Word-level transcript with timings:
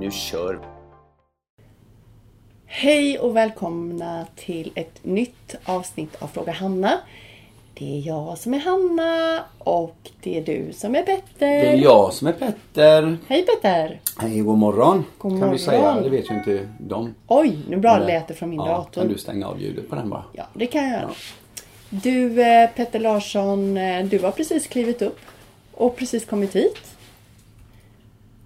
Nu 0.00 0.10
kör 0.10 0.54
vi! 0.54 0.66
Hej 2.66 3.18
och 3.18 3.36
välkomna 3.36 4.26
till 4.34 4.72
ett 4.74 5.04
nytt 5.04 5.54
avsnitt 5.64 6.22
av 6.22 6.26
Fråga 6.26 6.52
Hanna. 6.52 6.92
Det 7.74 7.98
är 7.98 8.06
jag 8.06 8.38
som 8.38 8.54
är 8.54 8.58
Hanna 8.58 9.44
och 9.58 9.96
det 10.22 10.38
är 10.38 10.42
du 10.42 10.72
som 10.72 10.94
är 10.94 11.02
Petter. 11.02 11.22
Det 11.38 11.68
är 11.68 11.76
jag 11.76 12.12
som 12.12 12.28
är 12.28 12.32
Petter. 12.32 13.18
Hej 13.28 13.46
Petter! 13.46 14.00
Hej, 14.18 14.40
god 14.40 14.58
morgon. 14.58 15.04
God 15.18 15.32
kan 15.32 15.38
morgon. 15.38 15.52
vi 15.52 15.58
säga. 15.58 16.00
Det 16.00 16.08
vet 16.08 16.30
ju 16.30 16.34
inte 16.34 16.68
de. 16.78 17.14
Oj, 17.26 17.58
nu 17.68 17.76
bara 17.76 17.98
lät 17.98 18.28
det 18.28 18.34
från 18.34 18.50
min 18.50 18.60
ja, 18.60 18.66
dator. 18.66 19.00
Kan 19.00 19.12
du 19.12 19.18
stänga 19.18 19.46
av 19.46 19.60
ljudet 19.60 19.90
på 19.90 19.94
den 19.96 20.10
bara? 20.10 20.24
Ja, 20.32 20.44
det 20.54 20.66
kan 20.66 20.84
jag 20.84 20.92
göra. 20.92 21.10
Du 21.90 22.42
eh, 22.42 22.70
Petter 22.70 23.00
Larsson, 23.00 23.76
eh, 23.76 24.04
du 24.04 24.18
har 24.18 24.30
precis 24.30 24.66
klivit 24.66 25.02
upp 25.02 25.20
och 25.72 25.96
precis 25.96 26.24
kommit 26.24 26.56
hit. 26.56 26.95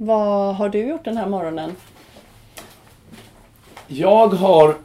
Vad 0.02 0.56
har 0.56 0.68
du 0.68 0.88
gjort 0.88 1.04
den 1.04 1.16
här 1.16 1.28
morgonen? 1.28 1.72
Jag 3.86 4.28
har 4.28 4.76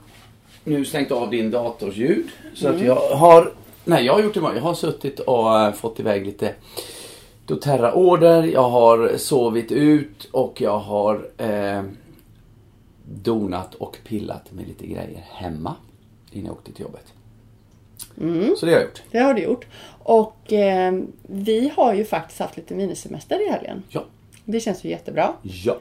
nu 0.64 0.86
stängt 0.86 1.12
av 1.12 1.30
din 1.30 1.52
dators 1.52 1.96
ljud. 1.96 2.30
Så 2.54 2.68
Mm. 2.68 2.80
att 2.80 2.86
jag 2.88 2.96
har... 3.18 3.54
Nej, 3.86 4.06
jag 4.06 4.14
har 4.14 4.22
gjort 4.22 4.34
det. 4.34 4.40
Jag 4.40 4.62
har 4.62 4.74
suttit 4.74 5.20
och 5.20 5.60
äh, 5.60 5.74
fått 5.74 6.00
iväg 6.00 6.26
lite 6.26 6.54
doTERRA-order. 7.46 8.44
Jag 8.44 8.70
har 8.70 9.18
sovit 9.18 9.72
ut 9.72 10.30
och 10.32 10.62
jag 10.62 10.80
har 10.80 11.28
eh, 11.38 11.84
donat 13.06 13.76
och 13.76 13.98
pillat 14.08 14.52
med 14.52 14.68
lite 14.68 14.88
grejer 14.88 15.26
hemma 15.32 15.76
innan 16.32 16.46
jag 16.46 16.54
åkte 16.56 16.72
till 16.72 16.82
jobbet. 16.82 17.14
Mm. 18.22 18.56
Så 18.56 18.66
det 18.66 18.72
har 18.72 18.80
jag 18.80 18.88
gjort. 18.88 19.02
Det 19.12 19.20
har 19.20 19.34
du 19.34 19.42
gjort. 19.42 19.66
Och 20.04 20.54
eh, 20.54 20.94
vi 21.22 21.72
har 21.76 21.94
ju 21.94 22.06
faktiskt 22.06 22.40
haft 22.40 22.58
lite 22.58 22.74
minisemester 22.74 23.48
i 23.48 23.52
helgen. 23.52 23.84
Ja. 23.90 24.04
Det 24.46 24.60
känns 24.60 24.84
ju 24.84 24.90
jättebra. 24.90 25.34
Ja. 25.42 25.78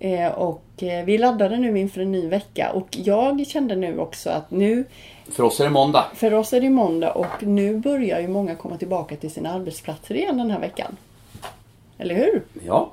Eh, 0.00 0.32
och 0.32 0.82
eh, 0.82 1.04
vi 1.04 1.18
laddade 1.18 1.56
nu 1.56 1.78
inför 1.78 2.00
en 2.00 2.12
ny 2.12 2.28
vecka 2.28 2.70
och 2.72 2.88
jag 2.90 3.46
kände 3.46 3.76
nu 3.76 3.98
också 3.98 4.30
att 4.30 4.50
nu, 4.50 4.84
För 5.30 5.42
oss 5.42 5.60
är 5.60 5.64
det 5.64 5.70
måndag. 5.70 6.04
för 6.14 6.34
oss 6.34 6.52
är 6.52 6.60
det 6.60 6.70
måndag 6.70 7.12
och 7.12 7.42
nu 7.42 7.76
börjar 7.76 8.20
ju 8.20 8.28
många 8.28 8.54
komma 8.54 8.76
tillbaka 8.76 9.16
till 9.16 9.30
sina 9.30 9.52
arbetsplatser 9.52 10.14
igen 10.14 10.38
den 10.38 10.50
här 10.50 10.60
veckan. 10.60 10.96
Eller 11.98 12.14
hur? 12.14 12.42
Ja. 12.66 12.92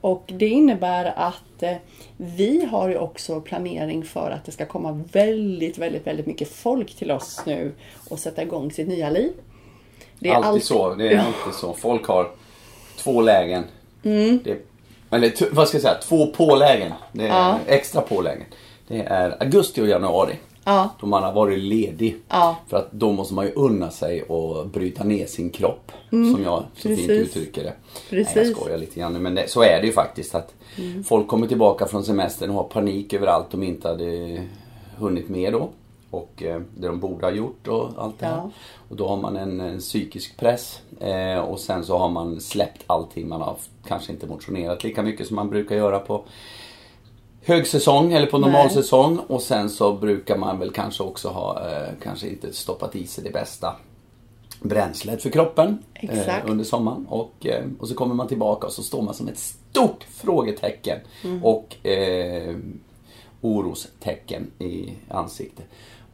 Och 0.00 0.24
det 0.26 0.48
innebär 0.48 1.12
att 1.16 1.62
eh, 1.62 1.76
vi 2.16 2.64
har 2.64 2.88
ju 2.88 2.98
också 2.98 3.40
planering 3.40 4.04
för 4.04 4.30
att 4.30 4.44
det 4.44 4.52
ska 4.52 4.66
komma 4.66 5.04
väldigt, 5.12 5.78
väldigt, 5.78 6.06
väldigt 6.06 6.26
mycket 6.26 6.48
folk 6.48 6.94
till 6.94 7.10
oss 7.10 7.42
nu 7.46 7.72
och 8.10 8.18
sätta 8.18 8.42
igång 8.42 8.70
sitt 8.70 8.88
nya 8.88 9.10
liv. 9.10 9.32
Det 10.18 10.30
alltid 10.30 10.64
så. 10.64 10.94
Det 10.94 11.12
är 11.12 11.18
alltid 11.26 11.54
så. 11.54 11.72
Folk 11.74 12.06
har 12.06 12.30
två 12.96 13.20
lägen. 13.20 13.64
Mm. 14.02 14.38
Det, 14.44 14.58
eller 15.10 15.54
vad 15.54 15.68
ska 15.68 15.76
jag 15.76 15.82
säga? 15.82 15.94
Två 16.02 16.26
pålägen. 16.26 16.92
Det 17.12 17.24
är 17.24 17.28
Ja. 17.28 17.58
extra 17.66 18.00
pålägen. 18.02 18.44
Det 18.88 18.98
är 19.02 19.42
augusti 19.42 19.80
och 19.82 19.86
januari. 19.88 20.34
Ja, 20.64 20.88
Då 21.00 21.06
man 21.06 21.22
har 21.22 21.32
varit 21.32 21.58
ledig. 21.58 22.16
Ja. 22.28 22.56
För 22.68 22.76
att 22.76 22.92
då 22.92 23.12
måste 23.12 23.34
man 23.34 23.46
ju 23.46 23.52
unna 23.52 23.90
sig 23.90 24.22
och 24.22 24.66
bryta 24.68 25.04
ner 25.04 25.26
sin 25.26 25.50
kropp. 25.50 25.92
Som 26.10 26.40
jag 26.44 26.64
så 26.76 26.88
fint 26.88 26.98
Mm. 27.00 27.06
Precis. 27.06 27.36
uttrycker 27.36 27.62
det. 27.64 27.72
Precis. 28.10 28.12
Mm. 28.36 28.42
Nej, 28.44 28.46
jag 28.52 28.56
skojar 28.56 28.78
lite 28.78 29.00
grann 29.00 29.12
men 29.22 29.34
det, 29.34 29.50
så 29.50 29.62
är 29.62 29.80
det 29.80 29.86
ju 29.86 29.92
faktiskt. 29.92 30.34
att 30.34 30.54
Folk 31.04 31.28
kommer 31.28 31.46
tillbaka 31.46 31.86
från 31.86 32.04
semestern 32.04 32.50
och 32.50 32.56
har 32.56 32.64
panik 32.64 33.12
över 33.12 33.26
allt 33.26 33.50
de 33.50 33.62
inte 33.62 33.88
hade 33.88 34.40
hunnit 34.98 35.28
med 35.28 35.52
då. 35.52 35.70
Och 36.10 36.42
eh, 36.42 36.60
det 36.76 36.86
de 36.86 37.00
borde 37.00 37.26
ha 37.26 37.32
gjort 37.32 37.68
och 37.68 37.90
allt 37.96 38.18
det 38.18 38.26
här. 38.26 38.36
Ja. 38.36 38.50
Och 38.88 38.96
då 38.96 39.08
har 39.08 39.16
man 39.16 39.36
en, 39.36 39.60
en 39.60 39.78
psykisk 39.78 40.36
press. 40.36 40.80
Eh, 41.00 41.38
och 41.38 41.60
sen 41.60 41.84
så 41.84 41.98
har 41.98 42.08
man 42.08 42.40
släppt 42.40 42.84
allting. 42.86 43.28
Man 43.28 43.40
har 43.40 43.56
kanske 43.86 44.12
inte 44.12 44.26
motionerat 44.26 44.84
lika 44.84 45.02
mycket 45.02 45.26
som 45.26 45.36
man 45.36 45.50
brukar 45.50 45.76
göra 45.76 45.98
på 45.98 46.24
högsäsong 47.44 48.12
eller 48.12 48.26
på 48.26 48.38
normalsäsong. 48.38 49.18
Och 49.18 49.42
sen 49.42 49.70
så 49.70 49.92
brukar 49.92 50.36
man 50.36 50.58
väl 50.58 50.70
kanske 50.70 51.02
också 51.02 51.28
ha 51.28 51.70
eh, 51.70 51.88
kanske 52.02 52.28
inte 52.28 52.52
stoppat 52.52 52.96
i 52.96 53.06
sig 53.06 53.24
det 53.24 53.30
bästa 53.30 53.76
bränslet 54.62 55.22
för 55.22 55.30
kroppen 55.30 55.78
eh, 55.94 56.34
under 56.46 56.64
sommaren. 56.64 57.06
Och, 57.08 57.46
eh, 57.46 57.64
och 57.78 57.88
så 57.88 57.94
kommer 57.94 58.14
man 58.14 58.28
tillbaka 58.28 58.66
och 58.66 58.72
så 58.72 58.82
står 58.82 59.02
man 59.02 59.14
som 59.14 59.28
ett 59.28 59.38
stort 59.38 60.04
frågetecken 60.10 60.98
och 61.42 61.86
eh, 61.86 62.56
orostecken 63.40 64.50
i 64.58 64.92
ansiktet. 65.08 65.66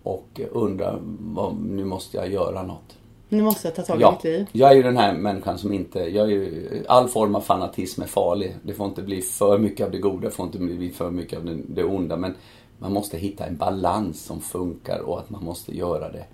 Och 0.07 0.41
undrar, 0.53 0.99
vad, 1.19 1.57
nu 1.61 1.85
måste 1.85 2.17
jag 2.17 2.33
göra 2.33 2.63
något. 2.63 2.97
nu 3.29 3.43
måste 3.43 3.69
jag 3.69 3.75
ta 3.75 3.83
tag 3.83 3.99
i 3.99 4.03
Ja, 4.03 4.11
mitt 4.13 4.25
liv. 4.25 4.47
jag 4.53 4.71
är 4.71 4.75
ju 4.77 4.83
den 4.83 4.97
här 4.97 5.15
människan 5.17 5.59
som 5.59 5.73
inte, 5.73 5.99
jag 5.99 6.27
är 6.27 6.31
ju, 6.31 6.85
all 6.89 7.09
form 7.09 7.35
av 7.35 7.41
fanatism 7.41 8.03
är 8.03 8.07
farlig. 8.07 8.57
Det 8.63 8.73
får 8.75 8.87
inte 8.87 9.03
bli 9.03 9.23
för 9.23 9.59
mycket 9.59 9.87
av 9.87 9.93
det 9.93 9.99
goda, 9.99 10.21
det 10.21 10.31
får 10.31 10.47
inte 10.47 10.59
bli 10.59 10.91
för 10.91 11.11
mycket 11.11 11.39
av 11.39 11.61
det, 11.69 11.85
onda. 11.85 12.17
Men 12.17 12.35
man 12.79 12.93
måste 12.93 13.19
hitta 13.19 13.47
en 13.47 13.57
balans 13.57 14.25
som 14.25 14.41
funkar 14.41 14.99
och 15.01 15.19
att 15.19 15.31
man 15.31 15.45
måste 15.45 15.77
göra 15.77 16.13
det 16.13 16.25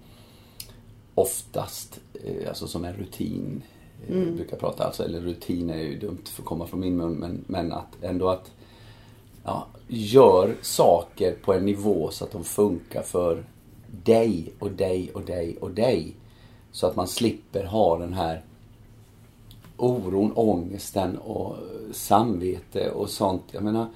oftast, 1.15 2.00
eh, 2.25 2.49
alltså 2.49 2.66
som 2.66 2.84
en 2.84 2.93
rutin. 2.94 3.62
eh, 4.09 4.16
Mm. 4.16 4.37
brukar 4.37 4.56
prata, 4.56 4.84
alltså, 4.84 5.05
eller 5.05 5.21
rutin 5.21 5.71
är 5.71 5.77
ju 5.82 5.99
dumt 5.99 6.19
för 6.25 6.43
att 6.43 6.49
komma 6.49 6.66
från 6.66 6.81
min 6.81 6.97
mun, 6.97 7.12
men, 7.12 7.44
men 7.47 7.72
att 7.72 7.97
ändå 8.03 8.28
att 8.28 8.50
ja, 9.44 9.66
gör 9.88 10.55
saker 10.62 11.34
på 11.44 11.53
en 11.53 11.65
nivå 11.66 12.09
så 12.11 12.25
att 12.25 12.32
de 12.32 12.44
funkar 12.44 13.03
för 13.03 13.44
dig 13.93 14.53
och 14.59 14.71
dig 14.71 15.11
och 15.15 15.23
dig 15.23 15.57
och 15.61 15.71
dig. 15.71 16.15
Så 16.71 16.87
att 16.87 16.97
man 16.97 17.09
slipper 17.09 17.65
ha 17.65 17.99
den 17.99 18.13
här 18.13 18.43
oron, 19.77 20.33
ångesten 20.35 21.19
och 21.19 21.57
samvete 21.93 22.91
och 22.91 23.11
sånt. 23.11 23.43
Jag 23.51 23.63
menar, 23.63 23.87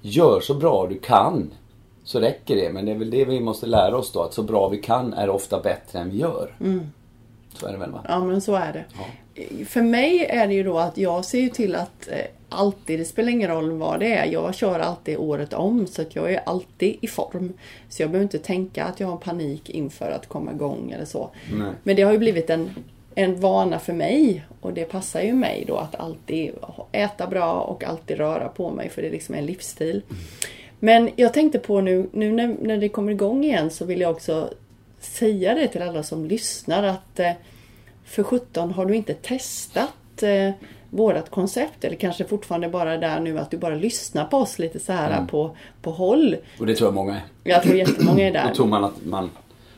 gör 0.00 0.40
så 0.40 0.54
bra 0.54 0.86
du 0.86 0.98
kan. 0.98 1.50
Så 2.04 2.20
räcker 2.20 2.56
det. 2.56 2.72
Men 2.72 2.86
det 2.86 2.92
är 2.92 2.96
väl 2.96 3.10
det 3.10 3.24
vi 3.24 3.40
måste 3.40 3.66
lära 3.66 3.96
oss 3.96 4.12
då. 4.12 4.22
Att 4.22 4.34
så 4.34 4.42
bra 4.42 4.68
vi 4.68 4.78
kan 4.78 5.12
är 5.12 5.30
ofta 5.30 5.60
bättre 5.60 5.98
än 5.98 6.10
vi 6.10 6.18
gör. 6.18 6.56
Så 7.54 7.66
är 7.66 7.72
det 7.72 7.78
väl 7.78 7.90
va? 7.90 8.04
Ja 8.08 8.24
men 8.24 8.40
så 8.40 8.54
är 8.54 8.72
det. 8.72 9.64
För 9.64 9.82
mig 9.82 10.24
är 10.24 10.46
det 10.46 10.54
ju 10.54 10.62
då 10.62 10.78
att 10.78 10.98
jag 10.98 11.24
ser 11.24 11.40
ju 11.40 11.48
till 11.48 11.74
att 11.74 12.08
eh, 12.08 12.16
alltid, 12.50 12.98
det 12.98 13.04
spelar 13.04 13.30
ingen 13.30 13.50
roll 13.50 13.72
vad 13.72 14.00
det 14.00 14.14
är, 14.14 14.26
jag 14.26 14.54
kör 14.54 14.80
alltid 14.80 15.16
året 15.16 15.52
om 15.52 15.86
så 15.86 16.02
att 16.02 16.16
jag 16.16 16.32
är 16.32 16.40
alltid 16.46 16.96
i 17.00 17.06
form. 17.06 17.52
Så 17.88 18.02
jag 18.02 18.10
behöver 18.10 18.24
inte 18.24 18.38
tänka 18.38 18.84
att 18.84 19.00
jag 19.00 19.06
har 19.06 19.16
panik 19.16 19.70
inför 19.70 20.10
att 20.10 20.26
komma 20.26 20.52
igång 20.52 20.90
eller 20.90 21.04
så. 21.04 21.30
Nej. 21.52 21.72
Men 21.82 21.96
det 21.96 22.02
har 22.02 22.12
ju 22.12 22.18
blivit 22.18 22.50
en, 22.50 22.70
en 23.14 23.40
vana 23.40 23.78
för 23.78 23.92
mig 23.92 24.44
och 24.60 24.72
det 24.72 24.84
passar 24.84 25.22
ju 25.22 25.32
mig 25.32 25.64
då 25.66 25.76
att 25.76 25.94
alltid 25.94 26.50
äta 26.92 27.26
bra 27.26 27.60
och 27.60 27.84
alltid 27.84 28.16
röra 28.16 28.48
på 28.48 28.70
mig 28.70 28.88
för 28.88 29.02
det 29.02 29.08
är 29.08 29.12
liksom 29.12 29.34
en 29.34 29.46
livsstil. 29.46 30.02
Men 30.78 31.10
jag 31.16 31.34
tänkte 31.34 31.58
på 31.58 31.80
nu, 31.80 32.08
nu 32.12 32.32
när, 32.32 32.56
när 32.60 32.76
det 32.76 32.88
kommer 32.88 33.12
igång 33.12 33.44
igen 33.44 33.70
så 33.70 33.84
vill 33.84 34.00
jag 34.00 34.10
också 34.10 34.50
säga 35.00 35.54
det 35.54 35.68
till 35.68 35.82
alla 35.82 36.02
som 36.02 36.26
lyssnar 36.26 36.82
att 36.82 37.20
eh, 37.20 37.32
för 38.04 38.22
17 38.22 38.70
har 38.70 38.86
du 38.86 38.96
inte 38.96 39.14
testat 39.14 40.22
eh, 40.22 40.50
vårat 40.90 41.30
koncept 41.30 41.84
eller 41.84 41.96
kanske 41.96 42.24
fortfarande 42.24 42.68
bara 42.68 42.96
där 42.96 43.20
nu 43.20 43.38
att 43.38 43.50
du 43.50 43.56
bara 43.56 43.74
lyssnar 43.74 44.24
på 44.24 44.36
oss 44.36 44.58
lite 44.58 44.80
så 44.80 44.92
här 44.92 45.26
på, 45.26 45.56
på 45.82 45.90
håll. 45.90 46.36
Och 46.58 46.66
det 46.66 46.74
tror 46.74 46.86
jag 46.86 46.94
många 46.94 47.14
är. 47.14 47.22
Jag 47.44 47.62
tror 47.62 47.76
jättemånga 47.76 48.28
är 48.28 48.32
där. 48.32 48.48
Då 48.48 48.54
tror 48.54 48.66
man 48.66 48.84
att 48.84 49.04
man 49.04 49.30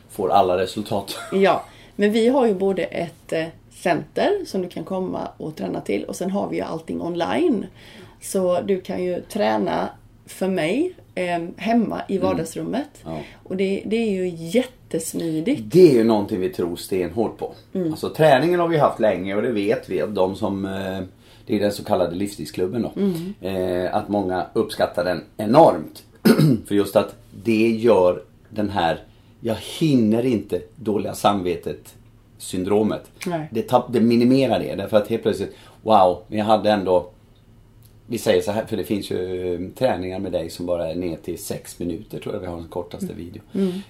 får 0.09 0.31
alla 0.31 0.57
resultat. 0.57 1.17
Ja, 1.31 1.63
men 1.95 2.11
vi 2.11 2.27
har 2.27 2.45
ju 2.45 2.53
både 2.53 2.83
ett 2.83 3.33
eh, 3.33 3.45
center 3.71 4.31
som 4.45 4.61
du 4.61 4.69
kan 4.69 4.83
komma 4.83 5.27
och 5.37 5.55
träna 5.55 5.81
till 5.81 6.03
och 6.03 6.15
sen 6.15 6.31
har 6.31 6.49
vi 6.49 6.55
ju 6.55 6.61
allting 6.61 7.01
online. 7.01 7.65
Så 8.21 8.61
du 8.61 8.81
kan 8.81 9.03
ju 9.03 9.21
träna 9.21 9.89
för 10.25 10.47
mig 10.47 10.93
eh, 11.15 11.43
hemma 11.57 12.01
i 12.07 12.17
vardagsrummet. 12.17 12.89
Ja. 13.05 13.19
Och 13.43 13.57
det, 13.57 13.83
det 13.85 13.95
är 13.95 14.11
ju 14.11 14.27
jättesmidigt. 14.93 15.61
Det 15.65 15.91
är 15.91 15.93
ju 15.93 16.03
någonting 16.03 16.39
vi 16.39 16.49
tror 16.49 16.75
stenhårt 16.75 17.37
på. 17.37 17.53
Alltså 17.73 18.09
träningen 18.09 18.59
har 18.59 18.67
vi 18.67 18.77
haft 18.77 18.99
länge 18.99 19.35
och 19.35 19.41
det 19.41 19.51
vet 19.51 19.89
vi 19.89 20.01
att 20.01 20.15
de 20.15 20.35
som 20.35 20.65
eh, 20.65 20.99
Det 21.45 21.55
är 21.55 21.59
den 21.59 21.71
så 21.71 21.83
kallade 21.83 22.15
livsstilsklubben 22.15 22.81
då. 22.81 22.91
Eh, 23.47 23.95
att 23.95 24.09
många 24.09 24.45
uppskattar 24.53 25.03
den 25.03 25.23
enormt. 25.37 26.03
För 26.67 26.75
just 26.75 26.95
att 26.95 27.15
det 27.43 27.67
gör 27.69 28.21
den 28.49 28.69
här 28.69 29.03
Jag 29.39 29.55
hinner 29.79 30.25
inte 30.25 30.61
dåliga 30.75 31.13
samvetet 31.13 31.95
syndromet. 32.37 33.11
Nej. 33.25 33.47
Det, 33.51 33.61
tapp, 33.61 33.85
det 33.89 33.99
minimerar 33.99 34.59
det 34.59 34.75
därför 34.75 34.97
att 34.97 35.07
helt 35.07 35.23
plötsligt 35.23 35.55
Wow, 35.81 36.23
jag 36.27 36.45
hade 36.45 36.71
ändå 36.71 37.09
vi 38.07 38.17
säger 38.17 38.41
så 38.41 38.51
här, 38.51 38.65
för 38.65 38.77
det 38.77 38.83
finns 38.83 39.11
ju 39.11 39.53
eh, 39.53 39.69
träningar 39.77 40.19
med 40.19 40.31
dig 40.31 40.49
som 40.49 40.65
bara 40.65 40.91
är 40.91 40.95
ner 40.95 41.17
till 41.17 41.37
sex 41.37 41.79
minuter 41.79 42.19
tror 42.19 42.35
jag 42.35 42.41
vi 42.41 42.47
har 42.47 42.57
den 42.57 42.67
kortaste 42.67 43.13
video. 43.13 43.41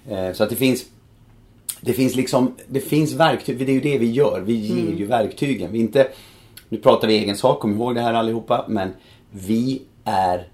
Eh, 0.09 0.33
så 0.33 0.43
att 0.43 0.49
det 0.49 0.55
finns 0.55 0.85
det 1.81 1.93
finns 1.93 2.15
liksom, 2.15 2.55
det 2.67 2.79
finns 2.79 3.13
verktyg, 3.13 3.57
det 3.57 3.71
är 3.71 3.73
ju 3.73 3.81
det 3.81 3.97
vi 3.97 4.11
gör. 4.11 4.41
Vi 4.45 4.53
ger 4.53 4.97
ju 4.97 5.05
verktygen. 5.05 5.71
Vi 5.71 5.79
inte, 5.79 6.07
nu 6.69 6.77
pratar 6.77 7.07
vi 7.07 7.13
egen 7.13 7.35
sak, 7.35 7.59
kom 7.59 7.73
ihåg 7.73 7.95
det 7.95 8.01
här 8.01 8.13
allihopa. 8.13 8.65
Men 8.67 8.89
vi 9.31 9.81
är 10.03 10.47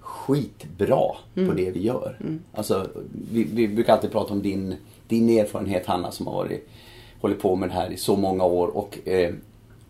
skitbra 0.00 1.10
på 1.34 1.52
det 1.56 1.70
vi 1.70 1.82
gör. 1.82 2.18
Alltså, 2.52 2.88
vi, 3.32 3.44
vi 3.44 3.68
brukar 3.68 3.92
alltid 3.92 4.12
prata 4.12 4.32
om 4.32 4.42
din, 4.42 4.74
din 5.08 5.38
erfarenhet 5.38 5.86
Hanna 5.86 6.10
som 6.10 6.26
har 6.26 6.34
varit, 6.34 6.68
hållit 7.20 7.40
på 7.40 7.56
med 7.56 7.68
det 7.68 7.74
här 7.74 7.90
i 7.90 7.96
så 7.96 8.16
många 8.16 8.44
år. 8.44 8.76
Och, 8.76 9.08
eh, 9.08 9.34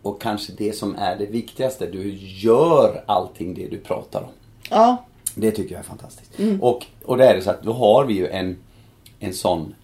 och 0.07 0.23
kanske 0.23 0.53
det 0.53 0.73
som 0.73 0.97
är 0.97 1.17
det 1.17 1.27
viktigaste, 1.27 1.87
du 1.87 2.15
gör 2.19 3.05
allting 3.07 3.55
det 3.55 3.69
du 3.69 3.79
pratar 3.79 4.23
om. 4.23 4.29
Ja, 4.71 5.05
Det 5.35 5.51
tycker 5.51 5.75
jag 5.75 5.79
är 5.79 5.85
fantastiskt. 5.89 6.33
Och, 6.61 6.87
och 7.05 7.17
det 7.17 7.27
är 7.27 7.35
det 7.35 7.43
så 7.43 7.51
att 7.51 7.63
då 7.63 7.73
har 7.73 8.05
vi 8.05 8.15
ju 8.15 8.29
en, 8.29 8.57
en 9.19 9.35
sån 9.35 9.75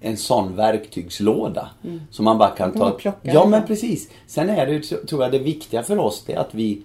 en 0.00 0.16
sån 0.16 0.56
verktygslåda. 0.56 1.68
Som 2.10 2.24
man 2.24 2.38
bara 2.38 2.50
kan 2.50 2.72
ta. 2.72 2.90
plocka 2.90 3.14
ja 3.22 3.46
men 3.46 3.66
precis. 3.66 4.10
Sen 4.26 4.48
är 4.48 4.66
det 4.66 4.72
ju, 4.72 4.80
tror 4.80 5.22
jag 5.22 5.32
det 5.32 5.38
viktiga 5.38 5.82
för 5.82 5.98
oss 5.98 6.24
det 6.26 6.32
är 6.32 6.38
att 6.38 6.54
vi, 6.54 6.82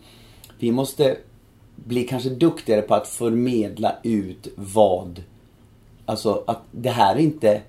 vi 0.59 0.71
måste 0.71 1.17
bli 1.75 2.03
kanske 2.03 2.29
duktigare 2.29 2.81
på 2.81 2.95
att 2.95 3.07
förmedla 3.07 3.95
ut 4.03 4.47
vad 4.55 5.23
Alltså 6.05 6.43
att 6.47 6.61
det 6.71 6.89
här 6.89 7.15
är 7.15 7.19
inte 7.19 7.61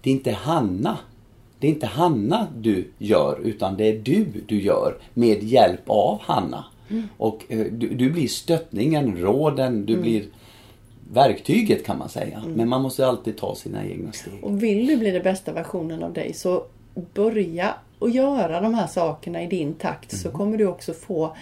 Det 0.00 0.10
är 0.10 0.14
inte 0.14 0.32
Hanna 0.32 0.98
Det 1.58 1.66
är 1.66 1.70
inte 1.70 1.86
Hanna 1.86 2.46
du 2.56 2.88
gör 2.98 3.40
utan 3.44 3.76
det 3.76 3.84
är 3.84 3.98
du 3.98 4.26
du 4.46 4.62
gör 4.62 4.96
med 5.14 5.42
hjälp 5.42 5.82
av 5.86 6.20
Hanna. 6.20 6.64
Och 7.16 7.44
eh, 7.48 7.66
du, 7.72 7.88
du 7.88 8.10
blir 8.10 8.28
stöttningen, 8.28 9.16
råden, 9.16 9.86
du 9.86 9.96
blir 9.96 10.24
verktyget 11.12 11.86
kan 11.86 11.98
man 11.98 12.08
säga. 12.08 12.42
Men 12.46 12.68
man 12.68 12.82
måste 12.82 13.06
alltid 13.06 13.36
ta 13.36 13.54
sina 13.54 13.86
egna 13.86 14.12
steg. 14.12 14.44
och 14.44 14.62
vill 14.62 14.86
du 14.86 14.96
bli 14.96 15.10
den 15.10 15.22
bästa 15.22 15.52
versionen 15.52 16.02
av 16.02 16.12
dig 16.12 16.32
så 16.34 16.64
börja 17.14 17.74
och 17.98 18.10
göra 18.10 18.60
de 18.60 18.74
här 18.74 18.86
sakerna 18.86 19.42
i 19.42 19.46
din 19.46 19.74
takt 19.74 20.18
så 20.18 20.30
kommer 20.30 20.58
du 20.58 20.66
också 20.66 20.92
få 20.92 21.36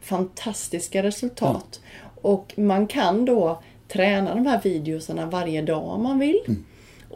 fantastiska 0.00 1.02
resultat. 1.02 1.80
Och 2.22 2.54
man 2.56 2.86
kan 2.86 3.24
då 3.24 3.62
träna 3.88 4.34
de 4.34 4.46
här 4.46 4.60
videosarna 4.62 5.26
varje 5.26 5.62
dag 5.62 5.88
om 5.88 6.02
man 6.02 6.18
vill. 6.18 6.40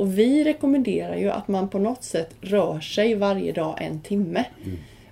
Och 0.00 0.18
vi 0.18 0.44
rekommenderar 0.44 1.16
ju 1.16 1.30
att 1.30 1.48
man 1.48 1.68
på 1.68 1.78
något 1.78 2.02
sätt 2.02 2.34
rör 2.40 2.80
sig 2.80 3.14
varje 3.14 3.52
dag 3.52 3.78
en 3.80 4.00
timme. 4.00 4.44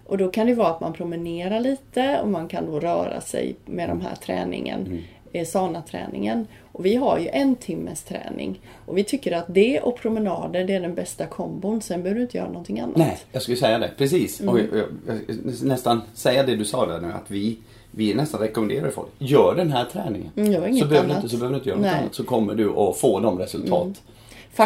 Och 0.06 0.19
då 0.19 0.29
kan 0.29 0.46
det 0.46 0.55
vara 0.55 0.69
att 0.69 0.81
man 0.81 0.93
promenerar 0.93 1.61
lite 1.61 2.20
och 2.23 2.29
man 2.29 2.49
kan 2.49 2.67
då 2.67 2.81
röra 2.81 3.20
sig 3.20 3.56
med 3.64 3.88
de 3.88 4.00
här 4.00 4.14
träningen, 4.14 5.02
eh, 5.32 5.46
sana-träningen. 5.46 6.46
Och 6.73 6.87
vi 6.87 6.94
har 6.94 7.19
ju 7.19 7.29
en 7.29 7.55
timmes 7.55 8.02
träning. 8.02 8.61
Och 8.87 8.99
vi 8.99 9.05
tycker 9.05 9.32
att 9.32 9.44
det 9.49 9.81
och 9.81 9.96
promenader, 9.96 10.64
det 10.64 10.75
är 10.75 10.81
den 10.81 10.94
bästa 10.94 11.26
kombon. 11.26 11.82
Sen 11.82 12.02
behöver 12.02 12.19
du 12.19 12.23
inte 12.23 12.37
göra 12.37 12.49
någonting 12.49 12.81
annat. 12.81 12.96
Nej, 12.96 13.19
jag 13.32 13.43
skulle 13.43 13.56
säga 13.56 13.79
det. 13.79 13.90
Precis. 13.99 14.40
Mm. 14.40 14.55
Och 14.55 14.61
jag, 14.61 14.67
jag, 15.06 15.19
jag, 15.26 15.62
nästan 15.62 16.02
säga 16.14 16.43
det 16.43 16.56
du 16.56 16.64
sa 16.64 16.87
där 16.87 17.00
nu 17.00 17.12
att 17.12 17.31
vi 17.31 17.58
vi 17.90 18.14
nästan 18.14 18.40
rekommenderar 18.40 18.90
folk. 18.90 19.08
Gör 19.19 19.55
den 19.55 19.73
här 19.73 19.85
träningen. 19.85 20.31
Mm, 20.37 20.52
så, 20.52 20.61
behöver 20.61 20.88
du 20.88 20.99
annat. 20.99 21.17
inte, 21.17 21.29
så 21.29 21.37
behöver 21.37 21.55
du 21.55 21.58
inte 21.58 21.69
göra 21.69 21.81
Nej. 21.81 21.90
något 21.90 22.00
annat. 22.00 22.14
Så 22.14 22.25
kommer 22.25 22.55
du 22.55 22.70
att 22.70 22.96
få 22.96 23.20
de 23.20 23.38
resultat. 23.38 24.02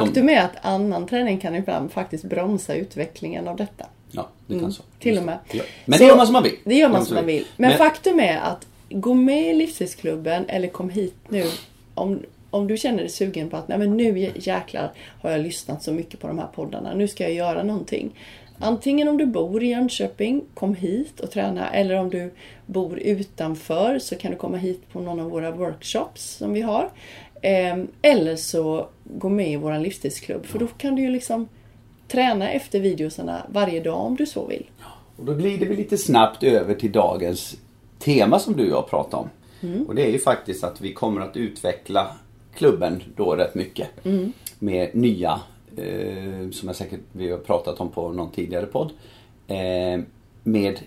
Faktum 0.01 0.29
är 0.29 0.41
att 0.41 0.57
annan 0.63 1.07
träning 1.07 1.39
kan 1.39 1.55
ibland 1.55 1.93
faktiskt 1.93 2.25
bromsa 2.25 2.75
utvecklingen 2.75 3.49
av 3.49 3.57
detta. 3.57 3.87
Ja, 4.11 4.29
det 4.47 4.59
kan 4.61 4.73
så. 4.73 4.83
Mm. 4.83 4.93
Till 4.99 5.19
och 5.19 5.25
med. 5.25 5.39
Ja. 5.53 5.63
Men 5.85 5.99
Så- 5.99 6.05
det 6.05 6.09
gör 6.09 6.17
man 6.17 6.27
som 6.27 6.33
man 6.33 6.43
vill. 6.43 6.57
Det 6.65 6.75
gör 6.75 6.89
man 6.89 7.07
som 7.07 7.15
man 7.15 7.27
vill. 7.27 7.47
Men, 7.57 7.69
Men- 7.69 7.79
faktum 7.79 8.21
är 8.21 8.39
att 8.39 8.67
gå 8.91 9.15
med 9.15 9.51
i 9.51 9.55
Livsstilsklubben 9.55 10.45
eller 10.49 10.69
kom 10.69 10.91
hit 10.91 11.17
nu 11.29 11.45
om, 11.95 12.21
om 12.51 12.69
du 12.69 12.77
känner 12.77 12.99
dig 12.99 13.09
sugen 13.09 13.51
på 13.51 13.57
att 13.57 13.69
Nej, 13.69 13.79
men 13.79 13.97
nu 13.97 14.31
jäklar 14.35 14.93
har 15.23 15.31
jag 15.31 15.41
lyssnat 15.41 15.83
så 15.83 15.93
mycket 15.93 16.21
på 16.21 16.27
de 16.27 16.39
här 16.39 16.49
poddarna. 16.55 16.95
Nu 16.95 17.09
ska 17.09 17.23
jag 17.25 17.33
göra 17.33 17.63
någonting. 17.63 18.11
Antingen 18.59 19.09
om 19.09 19.19
du 19.19 19.27
bor 19.27 19.63
i 19.63 19.67
Jönköping, 19.67 20.43
kom 20.55 20.75
hit 20.75 21.21
och 21.21 21.31
träna. 21.31 21.71
Eller 21.71 21.95
om 21.95 22.11
du 22.11 22.31
bor 22.67 22.99
utanför 22.99 23.99
så 23.99 24.17
kan 24.17 24.31
du 24.31 24.37
komma 24.37 24.57
hit 24.57 24.83
på 24.93 25.01
någon 25.01 25.21
av 25.21 25.31
våra 25.31 25.51
workshops 25.51 26.23
som 26.37 26.53
vi 26.53 26.61
har. 26.61 26.91
Ehm, 27.43 27.89
Eller 28.03 28.37
så 28.37 28.89
gå 29.05 29.29
med 29.29 29.53
i 29.53 29.57
vår 29.57 29.79
livsstilsklubb. 29.79 30.47
För 30.47 30.59
då 30.59 30.67
kan 30.67 30.97
du 30.97 31.03
ju 31.03 31.11
liksom 31.11 31.49
träna 32.09 32.51
efter 32.51 32.81
videosarna 32.81 33.47
varje 33.53 33.81
dag 33.81 34.01
om 34.01 34.17
du 34.17 34.27
så 34.27 34.47
vill. 34.47 34.67
Och 35.17 35.25
då 35.25 35.35
glider 35.35 35.67
vi 35.67 35.77
lite 35.77 35.99
snabbt 35.99 36.43
över 36.43 36.75
till 36.75 36.93
dagens 36.93 37.57
tema 37.99 38.39
som 38.39 38.57
du 38.57 38.63
och 38.65 38.71
jag 38.79 38.91
pratar 38.91 39.19
om. 39.19 39.29
Mm. 39.63 39.87
Och 39.87 39.95
det 39.95 40.03
är 40.07 40.11
ju 40.11 40.19
faktiskt 40.19 40.65
att 40.65 40.81
vi 40.81 40.93
kommer 40.93 41.21
att 41.21 41.37
utveckla 41.37 42.17
klubben 42.55 43.03
då 43.17 43.37
rätt 43.37 43.55
mycket. 43.55 43.89
Mm. 44.05 44.33
Med 44.59 44.95
nya, 44.95 45.41
eh, 45.77 46.51
som 46.51 46.69
jag 46.69 46.77
säkert 46.77 47.01
vi 47.13 47.31
har 47.31 47.39
pratat 47.39 47.81
om 47.81 47.89
på 47.89 48.09
någon 48.13 48.31
tidigare 48.31 48.67
podd. 48.67 48.93
Eh, 49.47 50.01
med 50.43 50.79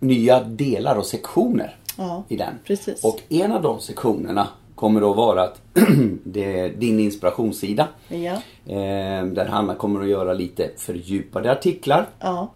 nya 0.00 0.42
delar 0.42 0.96
och 0.96 1.06
sektioner 1.06 1.76
Ja, 1.96 2.24
i 2.28 2.36
den. 2.36 2.54
precis. 2.64 3.04
Och 3.04 3.20
en 3.28 3.52
av 3.52 3.62
de 3.62 3.80
sektionerna 3.80 4.48
kommer 4.80 5.00
då 5.00 5.12
vara 5.12 5.42
att 5.42 5.60
det 6.24 6.58
är 6.60 6.68
din 6.68 7.00
inspirationssida. 7.00 7.88
Ja. 8.08 8.32
Eh, 8.66 9.24
där 9.26 9.46
Hanna 9.50 9.74
kommer 9.74 10.00
att 10.02 10.08
göra 10.08 10.32
lite 10.34 10.70
fördjupade 10.76 11.52
artiklar 11.52 12.08
Ja. 12.20 12.52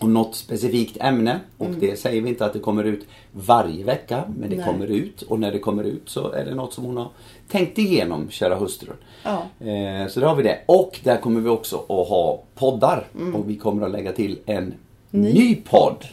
och 0.00 0.08
något 0.08 0.34
specifikt 0.34 0.96
ämne. 1.00 1.40
Och 1.58 1.70
det 1.70 1.98
säger 1.98 2.22
vi 2.22 2.28
inte 2.28 2.44
att 2.46 2.52
det 2.52 2.58
kommer 2.58 2.84
ut 2.84 3.06
varje 3.32 3.84
vecka, 3.84 4.24
men 4.38 4.48
det 4.50 4.54
Mm. 4.54 4.58
Nej. 4.58 4.66
kommer 4.66 4.86
ut. 4.86 5.22
Och 5.22 5.40
när 5.40 5.52
det 5.52 5.58
kommer 5.58 5.84
ut 5.84 6.02
så 6.06 6.32
är 6.32 6.44
det 6.44 6.54
något 6.54 6.72
som 6.72 6.84
hon 6.84 6.96
har 6.96 7.08
tänkt 7.48 7.78
igenom, 7.78 8.30
kära 8.30 8.54
hustrun. 8.54 8.96
Ja. 9.24 9.66
Eh, 9.66 10.08
så 10.08 10.20
då 10.20 10.26
har 10.26 10.34
vi 10.36 10.42
det. 10.42 10.58
Och 10.66 11.00
där 11.04 11.16
kommer 11.16 11.40
vi 11.40 11.48
också 11.48 11.76
att 11.76 12.08
ha 12.08 12.42
poddar. 12.54 13.06
Mm. 13.14 13.34
Och 13.34 13.50
vi 13.50 13.56
kommer 13.56 13.86
att 13.86 13.92
lägga 13.92 14.12
till 14.12 14.38
en 14.46 14.74
ny, 15.10 15.54
podd. 15.56 16.04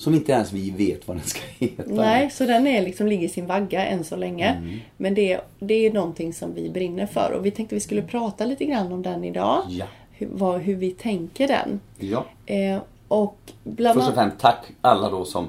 Som 0.00 0.14
inte 0.14 0.32
ens 0.32 0.52
vi 0.52 0.70
vet 0.70 1.08
vad 1.08 1.16
den 1.16 1.24
ska 1.24 1.40
heta. 1.58 1.82
Nej, 1.86 2.30
så 2.30 2.46
den 2.46 2.66
är 2.66 2.82
liksom, 2.82 3.06
ligger 3.06 3.24
i 3.26 3.28
sin 3.28 3.46
vagga 3.46 3.86
än 3.86 4.04
så 4.04 4.16
länge. 4.16 4.46
Mm. 4.48 4.80
Men 4.96 5.14
det, 5.14 5.40
det 5.58 5.86
är 5.86 5.92
någonting 5.92 6.32
som 6.32 6.54
vi 6.54 6.70
brinner 6.70 7.06
för 7.06 7.32
och 7.32 7.46
vi 7.46 7.50
tänkte 7.50 7.74
vi 7.74 7.80
skulle 7.80 8.02
prata 8.02 8.44
lite 8.44 8.64
grann 8.64 8.92
om 8.92 9.02
den 9.02 9.24
idag. 9.24 9.62
Ja. 9.68 9.86
Hur, 10.12 10.28
vad, 10.32 10.60
hur 10.60 10.74
vi 10.76 10.90
tänker 10.90 11.48
den. 11.48 11.80
ja. 11.98 12.24
Eh, 12.46 12.78
och 13.08 13.36
bland 13.64 13.98
Först 13.98 14.08
och 14.08 14.14
främst 14.14 14.38
tack 14.38 14.64
alla 14.80 15.10
då 15.10 15.24
som 15.24 15.46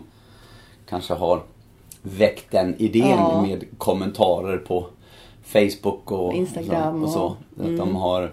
kanske 0.90 1.14
har 1.14 1.42
väckt 2.02 2.52
den 2.52 2.76
idén 2.78 3.08
Ja. 3.10 3.42
med 3.42 3.64
kommentarer 3.78 4.58
på 4.58 4.86
Facebook 5.44 6.12
och 6.12 6.34
Instagram 6.34 7.04
och 7.04 7.10
så. 7.10 7.22
och- 7.24 7.36
mm. 7.60 7.72
Att 7.74 7.80
de 7.80 7.96
har 7.96 8.32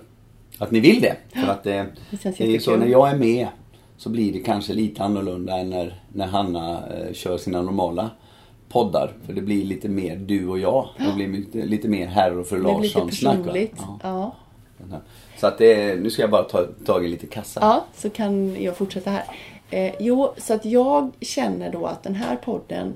Att 0.58 0.70
ni 0.70 0.80
vill 0.80 1.00
det. 1.00 1.16
För 1.32 1.52
att 1.52 1.64
det, 1.64 1.86
Det 2.10 2.38
det 2.38 2.54
är 2.54 2.58
så 2.58 2.76
när 2.76 2.86
jag 2.86 3.10
är 3.10 3.16
med 3.16 3.46
så 3.98 4.08
blir 4.08 4.32
det 4.32 4.38
kanske 4.38 4.72
lite 4.72 5.02
annorlunda 5.02 5.58
än 5.58 5.70
när, 5.70 6.02
när 6.12 6.26
Hanna 6.26 6.82
eh, 6.86 7.12
kör 7.12 7.38
sina 7.38 7.62
normala 7.62 8.10
poddar. 8.68 9.12
För 9.26 9.32
det 9.32 9.40
blir 9.42 9.64
lite 9.64 9.88
mer 9.88 10.16
du 10.16 10.48
och 10.48 10.58
jag. 10.58 10.88
Det 10.98 11.12
blir 11.14 11.28
lite, 11.28 11.58
lite 11.58 11.88
mer 11.88 12.06
herr 12.06 12.38
och 12.38 12.46
fru 12.46 12.56
Det 12.56 12.62
blir 12.62 12.80
lite 12.80 12.98
Larsson-snack. 12.98 13.70
Ja, 14.02 14.34
Ja. 14.90 15.00
Så 15.36 15.46
att 15.46 15.58
det, 15.58 16.00
nu 16.00 16.10
ska 16.10 16.22
jag 16.22 16.30
bara 16.30 16.42
ta 16.42 16.64
tag 16.84 17.04
i 17.04 17.08
lite 17.08 17.26
kassa. 17.26 17.60
Ja, 17.62 17.84
så 17.94 18.10
kan 18.10 18.62
jag 18.62 18.76
fortsätta 18.76 19.10
här. 19.10 19.24
Eh, 19.70 19.94
jo, 20.00 20.32
så 20.36 20.54
att 20.54 20.64
jag 20.64 21.10
känner 21.20 21.72
då 21.72 21.86
att 21.86 22.02
den 22.02 22.14
här 22.14 22.36
podden, 22.36 22.94